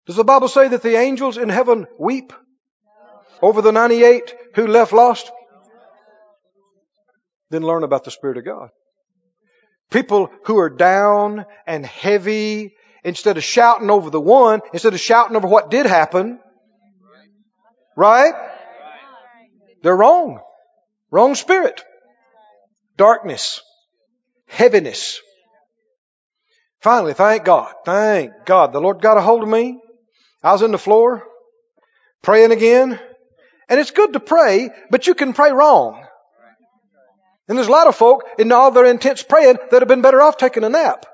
[0.07, 2.33] Does the Bible say that the angels in heaven weep
[3.43, 5.31] over the 98 who left lost?
[7.51, 8.71] Then learn about the Spirit of God.
[9.91, 15.37] People who are down and heavy instead of shouting over the one, instead of shouting
[15.37, 16.39] over what did happen,
[17.97, 18.35] right?
[19.83, 20.41] They're wrong.
[21.11, 21.83] Wrong spirit.
[22.97, 23.63] Darkness.
[24.47, 25.21] Heaviness.
[26.81, 27.73] Finally, thank God.
[27.85, 28.73] Thank God.
[28.73, 29.81] The Lord got a hold of me.
[30.43, 31.27] I was in the floor
[32.23, 32.99] praying again.
[33.69, 36.05] And it's good to pray, but you can pray wrong.
[37.49, 40.21] And there's a lot of folk in all their intense praying that have been better
[40.21, 41.07] off taking a nap.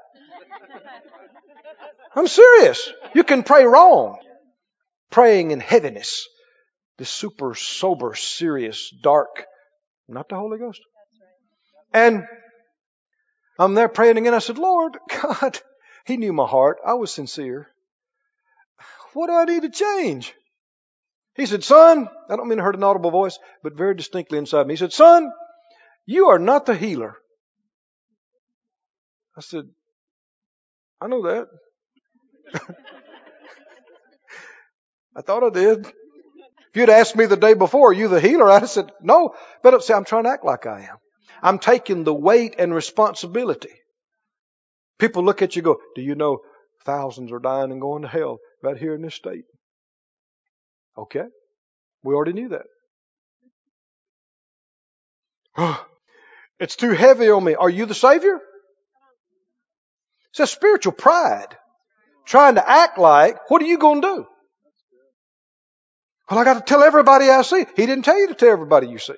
[2.15, 2.91] I'm serious.
[3.15, 4.19] You can pray wrong.
[5.11, 6.27] praying in heaviness.
[6.99, 9.45] This super sober, serious, dark,
[10.09, 10.81] not the Holy Ghost.
[11.93, 12.25] And
[13.59, 14.35] I'm there praying again.
[14.35, 15.59] I said, Lord, God,
[16.07, 16.79] He knew my heart.
[16.85, 17.69] I was sincere.
[19.17, 20.35] What do I need to change?
[21.37, 24.67] He said, Son, I don't mean to hurt an audible voice, but very distinctly inside
[24.67, 24.75] me.
[24.75, 25.33] He said, Son,
[26.05, 27.17] you are not the healer.
[29.35, 29.71] I said,
[31.01, 31.47] I know that.
[35.17, 35.87] I thought I did.
[35.87, 35.95] If
[36.75, 38.51] you'd asked me the day before, are you the healer?
[38.51, 39.35] I'd have said, no.
[39.63, 40.99] But see, I'm trying to act like I am.
[41.43, 43.73] I'm taking the weight and responsibility.
[44.99, 46.41] People look at you go, do you know
[46.85, 49.45] thousands are dying and going to hell right here in this state?
[50.97, 51.25] Okay.
[52.03, 52.67] We already knew that.
[56.61, 57.55] it's too heavy on me.
[57.55, 58.39] Are you the Savior?
[60.31, 61.57] It's a spiritual pride.
[62.27, 64.27] Trying to act like, what are you going to do?
[66.29, 67.65] Well, I got to tell everybody I see.
[67.77, 69.15] He didn't tell you to tell everybody you see.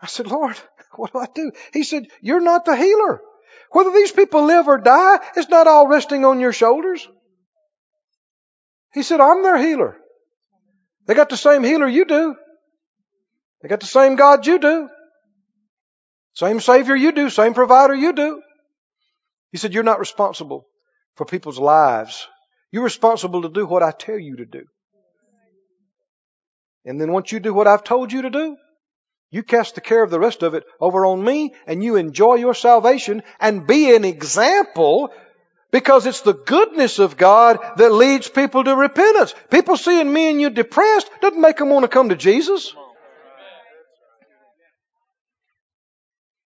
[0.00, 0.56] I said, Lord,
[0.96, 1.52] what do I do?
[1.72, 3.20] He said, You're not the healer.
[3.74, 7.08] Whether these people live or die, it's not all resting on your shoulders.
[8.92, 9.96] He said, I'm their healer.
[11.06, 12.36] They got the same healer you do.
[13.60, 14.88] They got the same God you do.
[16.34, 17.28] Same Savior you do.
[17.30, 18.40] Same provider you do.
[19.50, 20.68] He said, You're not responsible
[21.16, 22.28] for people's lives.
[22.70, 24.66] You're responsible to do what I tell you to do.
[26.84, 28.56] And then once you do what I've told you to do,
[29.34, 32.34] you cast the care of the rest of it over on me and you enjoy
[32.34, 35.12] your salvation and be an example
[35.72, 39.34] because it's the goodness of God that leads people to repentance.
[39.50, 42.76] People seeing me and you depressed doesn't make them want to come to Jesus.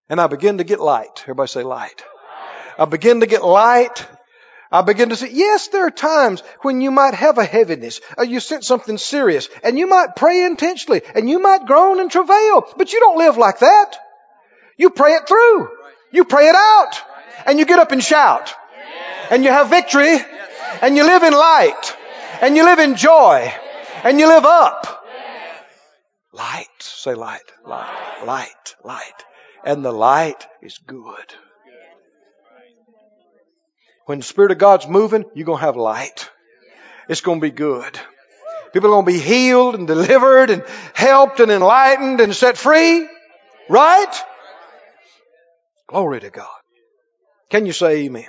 [0.08, 1.20] And I begin to get light.
[1.24, 2.02] Everybody say light.
[2.78, 4.06] I begin to get light.
[4.70, 8.24] I begin to see, yes, there are times when you might have a heaviness, or
[8.24, 12.66] you sense something serious, and you might pray intentionally, and you might groan and travail,
[12.76, 13.96] but you don't live like that.
[14.76, 15.68] You pray it through.
[16.12, 17.02] You pray it out.
[17.46, 18.54] And you get up and shout
[19.30, 20.18] and you have victory
[20.82, 21.96] and you live in light
[22.40, 23.52] and you live in joy
[24.04, 25.04] and you live up.
[26.32, 26.66] Light.
[26.80, 27.40] Say light.
[27.64, 28.24] Light.
[28.24, 28.76] Light.
[28.84, 29.24] Light.
[29.64, 31.34] And the light is good.
[34.08, 36.30] When the Spirit of God's moving, you're going to have light.
[37.10, 38.00] It's going to be good.
[38.72, 40.64] People are going to be healed and delivered and
[40.94, 43.06] helped and enlightened and set free.
[43.68, 44.24] Right?
[45.86, 46.48] Glory to God.
[47.50, 48.24] Can you say amen?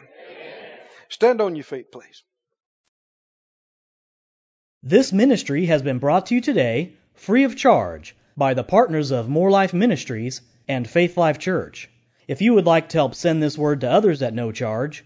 [1.08, 2.24] Stand on your feet, please.
[4.84, 9.30] This ministry has been brought to you today free of charge by the partners of
[9.30, 11.90] Moore Life Ministries and Faith Life Church.
[12.28, 15.06] If you would like to help send this word to others at no charge,